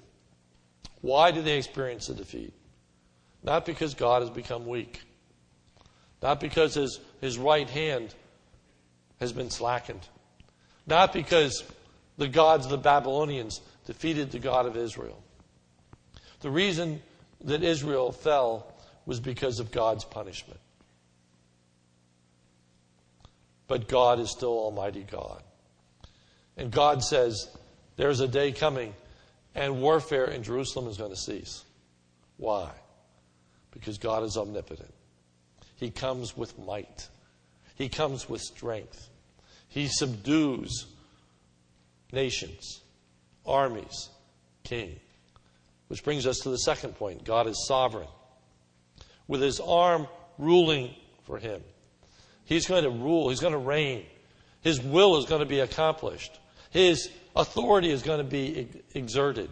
Why 1.00 1.30
do 1.30 1.40
they 1.40 1.56
experience 1.56 2.10
a 2.10 2.14
defeat? 2.14 2.52
Not 3.42 3.64
because 3.64 3.94
God 3.94 4.20
has 4.20 4.30
become 4.30 4.66
weak, 4.66 5.00
not 6.22 6.38
because 6.38 6.74
his, 6.74 7.00
his 7.22 7.38
right 7.38 7.70
hand 7.70 8.14
has 9.20 9.32
been 9.32 9.48
slackened 9.48 10.06
not 10.86 11.12
because 11.12 11.64
the 12.18 12.28
gods 12.28 12.66
of 12.66 12.70
the 12.70 12.78
Babylonians 12.78 13.60
defeated 13.86 14.30
the 14.30 14.38
God 14.38 14.66
of 14.66 14.76
Israel. 14.76 15.22
The 16.40 16.50
reason 16.50 17.02
that 17.42 17.62
Israel 17.62 18.12
fell 18.12 18.72
was 19.06 19.20
because 19.20 19.60
of 19.60 19.70
God's 19.70 20.04
punishment. 20.04 20.60
But 23.66 23.88
God 23.88 24.18
is 24.20 24.30
still 24.30 24.50
Almighty 24.50 25.06
God. 25.08 25.42
And 26.56 26.70
God 26.70 27.02
says 27.02 27.48
there's 27.96 28.20
a 28.20 28.28
day 28.28 28.52
coming 28.52 28.94
and 29.54 29.80
warfare 29.82 30.24
in 30.24 30.42
Jerusalem 30.42 30.88
is 30.88 30.96
going 30.96 31.10
to 31.10 31.16
cease. 31.16 31.64
Why? 32.36 32.70
Because 33.70 33.98
God 33.98 34.22
is 34.22 34.36
omnipotent. 34.36 34.92
He 35.76 35.90
comes 35.90 36.36
with 36.36 36.58
might, 36.58 37.08
He 37.76 37.88
comes 37.88 38.28
with 38.28 38.40
strength. 38.40 39.09
He 39.70 39.88
subdues 39.88 40.86
nations, 42.12 42.82
armies, 43.46 44.10
king. 44.64 45.00
Which 45.88 46.04
brings 46.04 46.26
us 46.26 46.38
to 46.40 46.50
the 46.50 46.58
second 46.58 46.96
point 46.96 47.24
God 47.24 47.46
is 47.46 47.66
sovereign. 47.66 48.08
With 49.26 49.40
his 49.40 49.60
arm 49.60 50.08
ruling 50.38 50.94
for 51.24 51.38
him, 51.38 51.62
he's 52.44 52.66
going 52.66 52.84
to 52.84 52.90
rule, 52.90 53.28
he's 53.28 53.40
going 53.40 53.52
to 53.52 53.58
reign. 53.58 54.04
His 54.60 54.80
will 54.80 55.16
is 55.18 55.24
going 55.24 55.40
to 55.40 55.46
be 55.46 55.60
accomplished, 55.60 56.38
his 56.70 57.08
authority 57.34 57.90
is 57.90 58.02
going 58.02 58.18
to 58.18 58.24
be 58.24 58.68
exerted. 58.94 59.50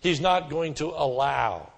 He's 0.00 0.20
not 0.20 0.48
going 0.48 0.74
to 0.74 0.86
allow 0.86 1.70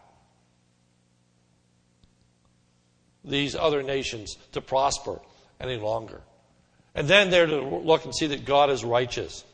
these 3.24 3.54
other 3.54 3.82
nations 3.82 4.36
to 4.52 4.60
prosper 4.60 5.20
any 5.60 5.76
longer. 5.76 6.20
And 6.94 7.06
then 7.06 7.30
they're 7.30 7.46
to 7.46 7.60
look 7.60 8.04
and 8.04 8.14
see 8.14 8.28
that 8.28 8.44
God 8.44 8.70
is 8.70 8.84
righteous. 8.84 9.44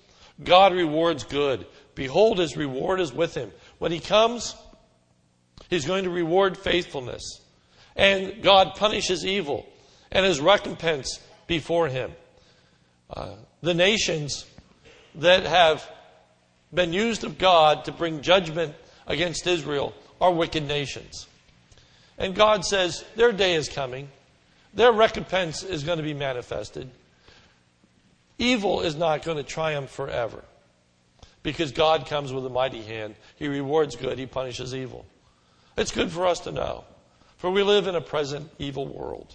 God 0.42 0.72
rewards 0.72 1.24
good. 1.24 1.66
Behold, 1.94 2.38
his 2.38 2.56
reward 2.56 3.00
is 3.00 3.12
with 3.12 3.34
him. 3.34 3.50
When 3.78 3.92
he 3.92 4.00
comes, 4.00 4.54
he's 5.70 5.86
going 5.86 6.04
to 6.04 6.10
reward 6.10 6.56
faithfulness. 6.56 7.40
And 7.94 8.42
God 8.42 8.74
punishes 8.76 9.24
evil, 9.24 9.66
and 10.12 10.26
his 10.26 10.40
recompense 10.40 11.18
before 11.46 11.88
him. 11.88 12.12
Uh, 13.08 13.36
the 13.62 13.74
nations 13.74 14.44
that 15.14 15.44
have 15.44 15.88
been 16.72 16.92
used 16.92 17.24
of 17.24 17.38
God 17.38 17.86
to 17.86 17.92
bring 17.92 18.20
judgment 18.20 18.74
against 19.06 19.46
Israel 19.46 19.94
are 20.20 20.32
wicked 20.32 20.66
nations. 20.66 21.26
And 22.18 22.34
God 22.34 22.64
says 22.64 23.04
their 23.14 23.32
day 23.32 23.54
is 23.54 23.68
coming, 23.68 24.08
their 24.74 24.92
recompense 24.92 25.62
is 25.62 25.84
going 25.84 25.98
to 25.98 26.04
be 26.04 26.14
manifested. 26.14 26.90
Evil 28.38 28.82
is 28.82 28.96
not 28.96 29.22
going 29.22 29.38
to 29.38 29.42
triumph 29.42 29.90
forever 29.90 30.44
because 31.42 31.72
God 31.72 32.06
comes 32.06 32.32
with 32.32 32.44
a 32.44 32.50
mighty 32.50 32.82
hand. 32.82 33.14
He 33.36 33.48
rewards 33.48 33.96
good, 33.96 34.18
He 34.18 34.26
punishes 34.26 34.74
evil. 34.74 35.06
It's 35.76 35.92
good 35.92 36.10
for 36.10 36.26
us 36.26 36.40
to 36.40 36.52
know, 36.52 36.84
for 37.36 37.50
we 37.50 37.62
live 37.62 37.86
in 37.86 37.94
a 37.94 38.00
present 38.00 38.50
evil 38.58 38.86
world. 38.86 39.34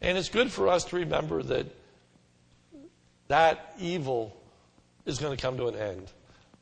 And 0.00 0.18
it's 0.18 0.28
good 0.28 0.50
for 0.50 0.68
us 0.68 0.84
to 0.86 0.96
remember 0.96 1.42
that 1.44 1.66
that 3.28 3.74
evil 3.78 4.36
is 5.06 5.18
going 5.18 5.36
to 5.36 5.40
come 5.40 5.56
to 5.56 5.68
an 5.68 5.76
end. 5.76 6.10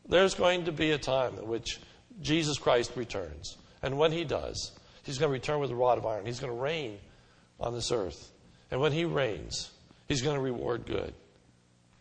There's 0.09 0.35
going 0.35 0.65
to 0.65 0.73
be 0.73 0.91
a 0.91 0.99
time 0.99 1.39
in 1.39 1.49
which 1.49 1.79
Jesus 2.21 2.59
Christ 2.59 2.93
returns. 2.97 3.57
And 3.83 3.99
when 3.99 4.13
he 4.13 4.25
does, 4.25 4.73
he's 5.05 5.19
going 5.19 5.31
to 5.31 5.33
return 5.33 5.61
with 5.61 5.71
a 5.71 5.75
rod 5.75 5.99
of 5.99 6.07
iron. 6.07 6.27
He's 6.27 6.41
going 6.41 6.53
to 6.53 6.61
reign 6.61 6.99
on 7.59 7.75
this 7.75 7.91
earth. 7.93 8.31
And 8.71 8.81
when 8.81 8.93
he 8.93 9.05
reigns, 9.05 9.71
he's 10.09 10.23
going 10.23 10.37
to 10.37 10.43
reward 10.43 10.87
good. 10.87 11.15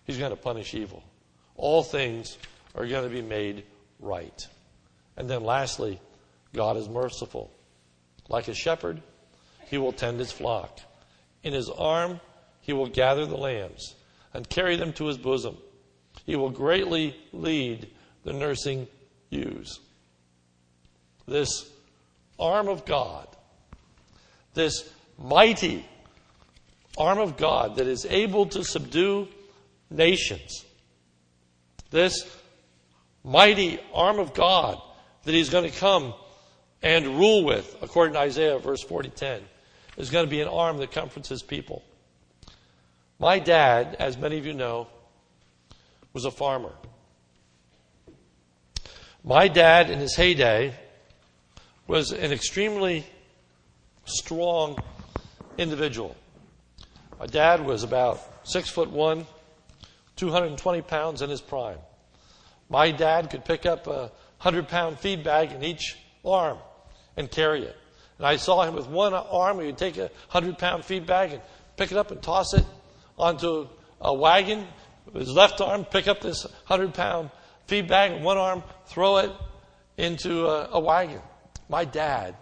He's 0.10 0.17
going 0.17 0.32
to 0.32 0.36
punish 0.36 0.74
evil. 0.74 1.04
All 1.56 1.84
things 1.84 2.39
are 2.74 2.88
going 2.88 3.04
to 3.04 3.15
be 3.15 3.22
made 3.22 3.63
right. 4.00 4.48
And 5.15 5.30
then 5.30 5.43
lastly, 5.43 6.02
God 6.52 6.78
is 6.78 6.89
merciful. 6.89 7.52
Like 8.28 8.48
a 8.48 8.56
shepherd, 8.56 9.04
he 9.67 9.78
will 9.78 9.91
tend 9.91 10.17
his 10.17 10.32
flock. 10.32 10.80
In 11.43 11.54
his 11.54 11.69
arm, 11.69 12.19
he 12.62 12.74
will 12.74 12.88
gather 12.88 13.28
the 13.28 13.38
lambs 13.38 13.93
and 14.34 14.50
carry 14.50 14.78
them 14.78 14.93
to 14.93 15.06
his 15.06 15.19
bosom. 15.19 15.58
He 16.26 16.36
will 16.36 16.50
greatly 16.50 17.15
lead 17.32 17.88
the 18.24 18.34
nursing 18.34 18.88
ewes. 19.30 19.80
This 21.28 21.69
arm 22.39 22.67
of 22.67 22.84
God, 22.84 23.28
this 24.56 24.91
mighty 25.19 25.86
arm 26.98 27.19
of 27.19 27.38
God 27.38 27.76
that 27.76 27.86
is 27.86 28.08
able 28.08 28.48
to 28.48 28.63
subdue 28.63 29.28
nations. 29.89 30.65
This 31.89 32.25
mighty 33.23 33.80
arm 33.93 34.19
of 34.19 34.34
God 34.34 34.82
that 35.23 35.34
he's 35.34 35.49
going 35.49 35.69
to 35.69 35.78
come 35.78 36.13
and 36.82 37.06
rule 37.17 37.43
with, 37.43 37.75
according 37.82 38.13
to 38.13 38.19
Isaiah 38.19 38.60
verse 38.60 38.84
40:10, 38.84 39.41
is 39.97 40.10
going 40.10 40.25
to 40.25 40.30
be 40.30 40.41
an 40.41 40.47
arm 40.47 40.78
that 40.78 40.91
comforts 40.91 41.30
his 41.30 41.43
people. 41.43 41.84
My 43.19 43.39
dad, 43.39 43.95
as 43.99 44.17
many 44.17 44.38
of 44.38 44.45
you 44.45 44.54
know, 44.54 44.88
was 46.13 46.25
a 46.25 46.32
farmer. 46.32 46.71
My 49.23 49.49
dad, 49.49 49.89
in 49.89 49.99
his 49.99 50.15
heyday, 50.15 50.73
was 51.88 52.12
an 52.13 52.32
extremely 52.32 53.06
strong 54.06 54.82
individual. 55.58 56.15
My 57.19 57.25
dad 57.25 57.65
was 57.65 57.84
about 57.84 58.21
six 58.43 58.69
foot 58.69 58.89
one, 58.89 59.28
220 60.19 60.82
pounds 60.82 61.21
in 61.21 61.29
his 61.29 61.39
prime. 61.39 61.77
My 62.69 62.91
dad 62.91 63.29
could 63.29 63.45
pick 63.45 63.65
up 63.65 63.88
a 63.88 64.12
100 64.41 64.67
pound 64.67 64.99
feed 64.99 65.23
bag 65.23 65.53
in 65.53 65.63
each 65.63 65.97
arm 66.25 66.58
and 67.15 67.32
carry 67.32 67.63
it. 67.63 67.75
And 68.17 68.27
I 68.27 68.36
saw 68.36 68.63
him 68.63 68.75
with 68.75 68.88
one 68.88 69.13
arm, 69.13 69.60
he 69.62 69.67
would 69.67 69.77
take 69.77 69.97
a 69.97 70.12
100 70.32 70.58
pound 70.58 70.84
feed 70.84 71.05
bag 71.05 71.32
and 71.32 71.41
pick 71.77 71.91
it 71.91 71.97
up 71.97 72.12
and 72.12 72.21
toss 72.21 72.53
it 72.53 72.65
onto 73.17 73.67
a 74.01 74.13
wagon. 74.13 74.67
With 75.05 75.27
his 75.27 75.32
left 75.32 75.62
arm, 75.62 75.86
pick 75.86 76.08
up 76.08 76.19
this 76.19 76.43
100 76.43 76.93
pound 76.93 77.32
feed 77.67 77.88
bag, 77.88 78.12
and 78.12 78.23
one 78.23 78.38
arm, 78.38 78.62
throw 78.88 79.17
it 79.17 79.32
into 79.97 80.47
a, 80.47 80.69
a 80.73 80.79
wagon. 80.79 81.21
My 81.69 81.86
dad 81.86 82.36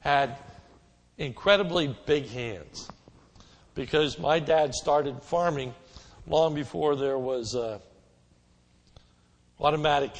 had 0.00 0.36
incredibly 1.16 1.96
big 2.06 2.28
hands 2.28 2.88
because 3.74 4.18
my 4.18 4.40
dad 4.40 4.74
started 4.74 5.22
farming 5.22 5.74
long 6.28 6.54
before 6.54 6.96
there 6.96 7.18
was 7.18 7.54
uh, 7.54 7.78
automatic 9.60 10.12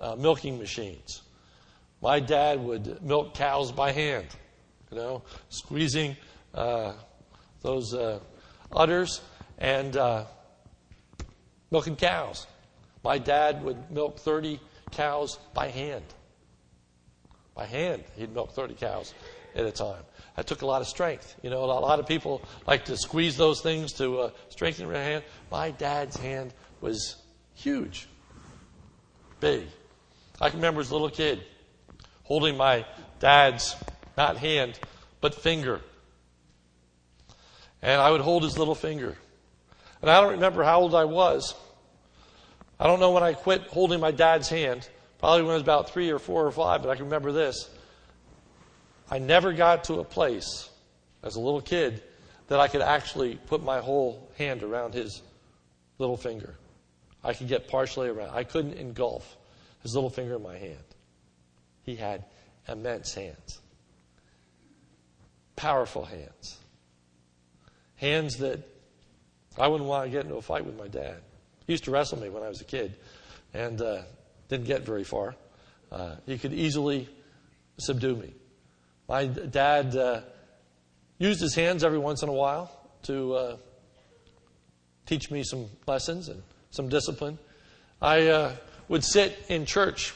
uh, 0.00 0.16
milking 0.16 0.58
machines. 0.58 1.22
My 2.02 2.18
dad 2.20 2.60
would 2.60 3.02
milk 3.02 3.34
cows 3.34 3.70
by 3.70 3.92
hand, 3.92 4.26
you 4.90 4.96
know, 4.96 5.22
squeezing 5.50 6.16
uh, 6.54 6.94
those 7.60 7.92
uh, 7.94 8.20
udders 8.72 9.20
and 9.58 9.96
uh, 9.96 10.24
milking 11.70 11.96
cows. 11.96 12.46
My 13.04 13.18
dad 13.18 13.62
would 13.62 13.90
milk 13.90 14.18
30 14.18 14.58
cows 14.92 15.38
by 15.52 15.68
hand. 15.68 16.04
By 17.54 17.66
hand, 17.66 18.04
he'd 18.16 18.32
milk 18.32 18.52
30 18.52 18.74
cows 18.74 19.12
at 19.54 19.64
a 19.64 19.72
time. 19.72 20.02
That 20.36 20.46
took 20.46 20.62
a 20.62 20.66
lot 20.66 20.80
of 20.80 20.88
strength. 20.88 21.36
You 21.42 21.50
know, 21.50 21.64
a 21.64 21.66
lot 21.66 21.98
of 21.98 22.06
people 22.06 22.42
like 22.66 22.86
to 22.86 22.96
squeeze 22.96 23.36
those 23.36 23.60
things 23.60 23.92
to 23.94 24.20
uh, 24.20 24.30
strengthen 24.48 24.88
their 24.88 25.02
hand. 25.02 25.24
My 25.50 25.70
dad's 25.70 26.16
hand 26.16 26.54
was 26.80 27.16
huge, 27.54 28.08
big. 29.40 29.66
I 30.40 30.48
can 30.48 30.58
remember 30.58 30.80
as 30.80 30.90
a 30.90 30.92
little 30.94 31.10
kid 31.10 31.42
holding 32.22 32.56
my 32.56 32.86
dad's, 33.18 33.76
not 34.16 34.36
hand, 34.36 34.78
but 35.20 35.34
finger. 35.34 35.80
And 37.82 38.00
I 38.00 38.10
would 38.10 38.20
hold 38.20 38.42
his 38.42 38.56
little 38.56 38.74
finger. 38.74 39.16
And 40.00 40.10
I 40.10 40.20
don't 40.20 40.32
remember 40.32 40.62
how 40.62 40.80
old 40.80 40.94
I 40.94 41.04
was. 41.04 41.54
I 42.78 42.86
don't 42.86 43.00
know 43.00 43.10
when 43.10 43.22
I 43.22 43.34
quit 43.34 43.62
holding 43.62 44.00
my 44.00 44.10
dad's 44.10 44.48
hand. 44.48 44.88
Probably 45.18 45.42
when 45.42 45.50
I 45.50 45.54
was 45.54 45.62
about 45.62 45.90
three 45.90 46.10
or 46.10 46.18
four 46.18 46.46
or 46.46 46.50
five, 46.50 46.82
but 46.82 46.88
I 46.88 46.94
can 46.94 47.04
remember 47.04 47.32
this. 47.32 47.68
I 49.10 49.18
never 49.18 49.52
got 49.52 49.84
to 49.84 49.94
a 49.98 50.04
place 50.04 50.70
as 51.22 51.34
a 51.34 51.40
little 51.40 51.60
kid 51.60 52.02
that 52.46 52.60
I 52.60 52.68
could 52.68 52.80
actually 52.80 53.34
put 53.34 53.62
my 53.62 53.80
whole 53.80 54.30
hand 54.38 54.62
around 54.62 54.94
his 54.94 55.22
little 55.98 56.16
finger. 56.16 56.54
I 57.22 57.34
could 57.34 57.48
get 57.48 57.68
partially 57.68 58.08
around. 58.08 58.30
I 58.30 58.44
couldn't 58.44 58.74
engulf 58.74 59.36
his 59.82 59.94
little 59.94 60.10
finger 60.10 60.36
in 60.36 60.42
my 60.42 60.56
hand. 60.56 60.84
He 61.82 61.96
had 61.96 62.24
immense 62.68 63.14
hands, 63.14 63.60
powerful 65.56 66.04
hands, 66.04 66.58
hands 67.96 68.36
that 68.38 68.60
I 69.58 69.66
wouldn't 69.66 69.88
want 69.88 70.04
to 70.04 70.10
get 70.10 70.24
into 70.24 70.36
a 70.36 70.42
fight 70.42 70.64
with 70.64 70.78
my 70.78 70.88
dad. 70.88 71.16
He 71.66 71.72
used 71.72 71.84
to 71.84 71.90
wrestle 71.90 72.20
me 72.20 72.30
when 72.30 72.42
I 72.42 72.48
was 72.48 72.60
a 72.60 72.64
kid 72.64 72.96
and 73.52 73.80
uh, 73.80 74.02
didn't 74.48 74.66
get 74.66 74.82
very 74.82 75.04
far. 75.04 75.34
Uh, 75.90 76.16
he 76.26 76.38
could 76.38 76.52
easily 76.52 77.08
subdue 77.78 78.16
me. 78.16 78.32
My 79.10 79.26
dad 79.26 79.96
uh, 79.96 80.20
used 81.18 81.40
his 81.40 81.56
hands 81.56 81.82
every 81.82 81.98
once 81.98 82.22
in 82.22 82.28
a 82.28 82.32
while 82.32 82.70
to 83.02 83.34
uh, 83.34 83.56
teach 85.04 85.32
me 85.32 85.42
some 85.42 85.66
lessons 85.84 86.28
and 86.28 86.40
some 86.70 86.88
discipline. 86.88 87.36
I 88.00 88.28
uh, 88.28 88.52
would 88.86 89.02
sit 89.02 89.36
in 89.48 89.66
church 89.66 90.14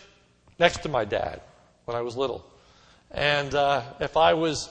next 0.60 0.84
to 0.84 0.88
my 0.88 1.04
dad 1.04 1.40
when 1.86 1.96
I 1.96 2.02
was 2.02 2.16
little. 2.16 2.48
And 3.10 3.52
uh, 3.52 3.82
if 3.98 4.16
I 4.16 4.34
was, 4.34 4.70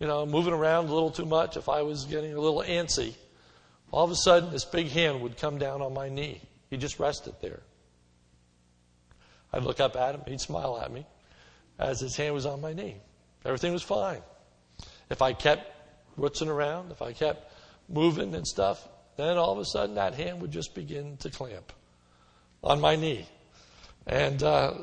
you 0.00 0.08
know, 0.08 0.26
moving 0.26 0.54
around 0.54 0.88
a 0.88 0.92
little 0.92 1.12
too 1.12 1.24
much, 1.24 1.56
if 1.56 1.68
I 1.68 1.82
was 1.82 2.04
getting 2.06 2.34
a 2.34 2.40
little 2.40 2.64
antsy, 2.66 3.14
all 3.92 4.04
of 4.04 4.10
a 4.10 4.16
sudden 4.16 4.50
this 4.50 4.64
big 4.64 4.88
hand 4.88 5.20
would 5.20 5.36
come 5.36 5.58
down 5.58 5.82
on 5.82 5.94
my 5.94 6.08
knee. 6.08 6.40
He'd 6.70 6.80
just 6.80 6.98
rest 6.98 7.28
it 7.28 7.40
there. 7.40 7.60
I'd 9.52 9.62
look 9.62 9.78
up 9.78 9.94
at 9.94 10.16
him, 10.16 10.22
he'd 10.26 10.40
smile 10.40 10.80
at 10.84 10.90
me 10.90 11.06
as 11.78 12.00
his 12.00 12.16
hand 12.16 12.34
was 12.34 12.44
on 12.44 12.60
my 12.60 12.72
knee. 12.72 12.96
Everything 13.44 13.72
was 13.72 13.82
fine. 13.82 14.22
If 15.10 15.22
I 15.22 15.32
kept 15.32 15.70
rootsing 16.18 16.48
around, 16.48 16.92
if 16.92 17.02
I 17.02 17.12
kept 17.12 17.52
moving 17.88 18.34
and 18.34 18.46
stuff, 18.46 18.86
then 19.16 19.36
all 19.36 19.52
of 19.52 19.58
a 19.58 19.64
sudden 19.64 19.96
that 19.96 20.14
hand 20.14 20.40
would 20.40 20.50
just 20.50 20.74
begin 20.74 21.16
to 21.18 21.30
clamp 21.30 21.72
on 22.62 22.80
my 22.80 22.96
knee. 22.96 23.26
And 24.06 24.42
uh, 24.42 24.74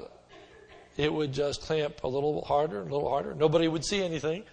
it 0.98 1.12
would 1.12 1.34
just 1.34 1.62
clamp 1.62 2.04
a 2.04 2.08
little 2.08 2.44
harder, 2.44 2.82
a 2.82 2.84
little 2.84 3.10
harder. 3.10 3.34
Nobody 3.34 3.68
would 3.68 3.86
see 3.86 4.04
anything. 4.04 4.44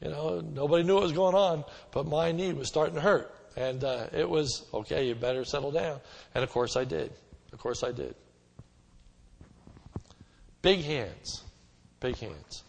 You 0.00 0.10
know, 0.10 0.40
nobody 0.40 0.82
knew 0.82 0.94
what 0.94 1.04
was 1.04 1.12
going 1.12 1.34
on, 1.34 1.64
but 1.92 2.06
my 2.06 2.32
knee 2.32 2.52
was 2.52 2.68
starting 2.68 2.96
to 2.96 3.00
hurt. 3.00 3.32
And 3.56 3.84
uh, 3.84 4.06
it 4.12 4.28
was, 4.28 4.66
okay, 4.74 5.06
you 5.06 5.14
better 5.14 5.44
settle 5.44 5.70
down. 5.70 6.00
And 6.34 6.42
of 6.42 6.50
course 6.50 6.76
I 6.76 6.84
did. 6.84 7.12
Of 7.52 7.58
course 7.58 7.84
I 7.84 7.92
did. 7.92 8.14
Big 10.62 10.82
hands. 10.82 11.44
Big 12.00 12.16
hands. 12.18 12.64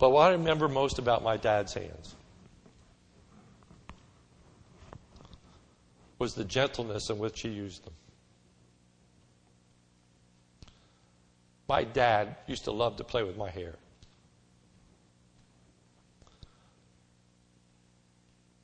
But 0.00 0.10
what 0.10 0.28
I 0.28 0.30
remember 0.32 0.66
most 0.66 0.98
about 0.98 1.22
my 1.22 1.36
dad's 1.36 1.74
hands 1.74 2.16
was 6.18 6.34
the 6.34 6.44
gentleness 6.44 7.10
in 7.10 7.18
which 7.18 7.42
he 7.42 7.50
used 7.50 7.84
them. 7.84 7.92
My 11.68 11.84
dad 11.84 12.36
used 12.46 12.64
to 12.64 12.72
love 12.72 12.96
to 12.96 13.04
play 13.04 13.22
with 13.22 13.36
my 13.36 13.50
hair. 13.50 13.74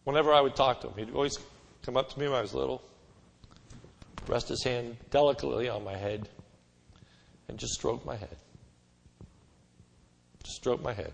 Whenever 0.05 0.33
I 0.33 0.41
would 0.41 0.57
talk 0.57 0.81
to 0.81 0.89
him, 0.89 0.95
he'd 0.97 1.15
always 1.15 1.39
come 1.83 1.99
up 1.99 2.09
to 2.15 2.19
me 2.19 2.29
when 2.29 2.39
I 2.39 2.41
was 2.41 2.55
little, 2.55 2.83
rest 4.27 4.49
his 4.49 4.63
hand 4.63 4.97
delicately 5.11 5.69
on 5.69 5.85
my 5.85 5.97
head, 5.97 6.31
and 7.49 7.59
just 7.59 7.75
stroke 7.75 8.07
my 8.07 8.17
head. 8.17 8.37
Just 10.43 10.57
stroke 10.57 10.83
my 10.83 10.95
head. 10.95 11.13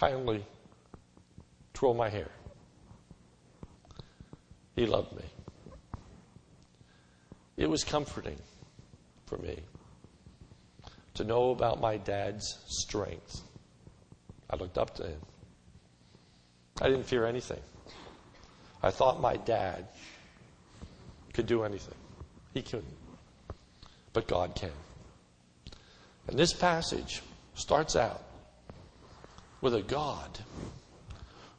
Kindly 0.00 0.42
twirl 1.74 1.92
my 1.92 2.08
hair. 2.08 2.30
He 4.74 4.86
loved 4.86 5.14
me. 5.14 5.24
It 7.58 7.68
was 7.68 7.84
comforting 7.84 8.38
for 9.26 9.36
me 9.36 9.58
to 11.12 11.24
know 11.24 11.50
about 11.50 11.82
my 11.82 11.98
dad's 11.98 12.60
strength. 12.66 13.42
I 14.48 14.56
looked 14.56 14.78
up 14.78 14.94
to 14.94 15.02
him. 15.02 15.20
I 16.80 16.88
didn't 16.88 17.04
fear 17.04 17.26
anything. 17.26 17.60
I 18.82 18.90
thought 18.90 19.20
my 19.20 19.36
dad 19.36 19.86
could 21.34 21.44
do 21.44 21.62
anything. 21.62 21.98
He 22.54 22.62
couldn't. 22.62 22.96
But 24.14 24.26
God 24.26 24.54
can. 24.54 24.72
And 26.26 26.38
this 26.38 26.54
passage 26.54 27.20
starts 27.52 27.96
out 27.96 28.29
with 29.60 29.74
a 29.74 29.82
God 29.82 30.38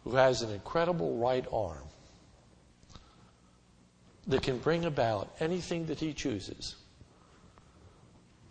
who 0.04 0.16
has 0.16 0.42
an 0.42 0.52
incredible 0.52 1.18
right 1.18 1.46
arm 1.52 1.84
that 4.28 4.42
can 4.42 4.58
bring 4.58 4.86
about 4.86 5.34
anything 5.40 5.86
that 5.88 6.00
he 6.00 6.14
chooses 6.14 6.76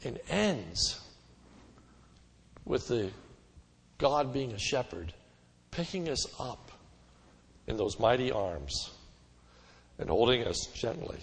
and 0.04 0.18
ends 0.28 1.00
with 2.64 2.88
the 2.88 3.10
God 3.98 4.32
being 4.32 4.52
a 4.52 4.58
shepherd, 4.58 5.12
picking 5.70 6.08
us 6.08 6.26
up 6.38 6.70
in 7.66 7.76
those 7.76 7.98
mighty 7.98 8.32
arms 8.32 8.90
and 9.98 10.08
holding 10.08 10.44
us 10.44 10.68
gently 10.74 11.18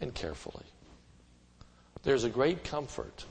and 0.00 0.14
carefully. 0.14 0.64
There's 2.02 2.24
a 2.24 2.30
great 2.30 2.62
comfort 2.62 3.24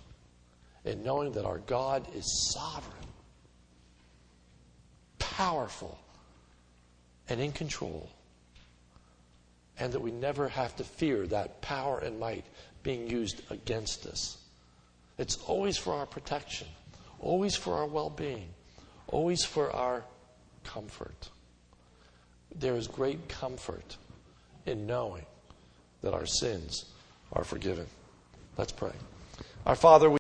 in 0.83 1.03
knowing 1.03 1.31
that 1.33 1.45
our 1.45 1.59
God 1.59 2.05
is 2.13 2.53
sovereign, 2.53 3.04
powerful, 5.35 5.97
and 7.27 7.41
in 7.41 7.51
control 7.51 8.09
and 9.77 9.91
that 9.91 9.99
we 9.99 10.11
never 10.11 10.47
have 10.47 10.75
to 10.77 10.83
fear 10.83 11.27
that 11.27 11.61
power 11.61 11.99
and 11.99 12.19
might 12.19 12.45
being 12.83 13.09
used 13.09 13.41
against 13.51 14.05
us. 14.05 14.37
It's 15.17 15.37
always 15.47 15.77
for 15.77 15.93
our 15.93 16.05
protection, 16.05 16.67
always 17.19 17.55
for 17.55 17.75
our 17.75 17.85
well 17.85 18.09
being, 18.09 18.47
always 19.07 19.43
for 19.43 19.71
our 19.71 20.03
comfort. 20.63 21.29
There 22.57 22.75
is 22.75 22.87
great 22.87 23.27
comfort 23.27 23.97
in 24.65 24.87
knowing 24.87 25.25
that 26.01 26.13
our 26.13 26.25
sins 26.25 26.85
are 27.33 27.43
forgiven. 27.43 27.87
Let's 28.57 28.71
pray. 28.71 28.93
Our 29.65 29.75
Father, 29.75 30.09
we 30.09 30.13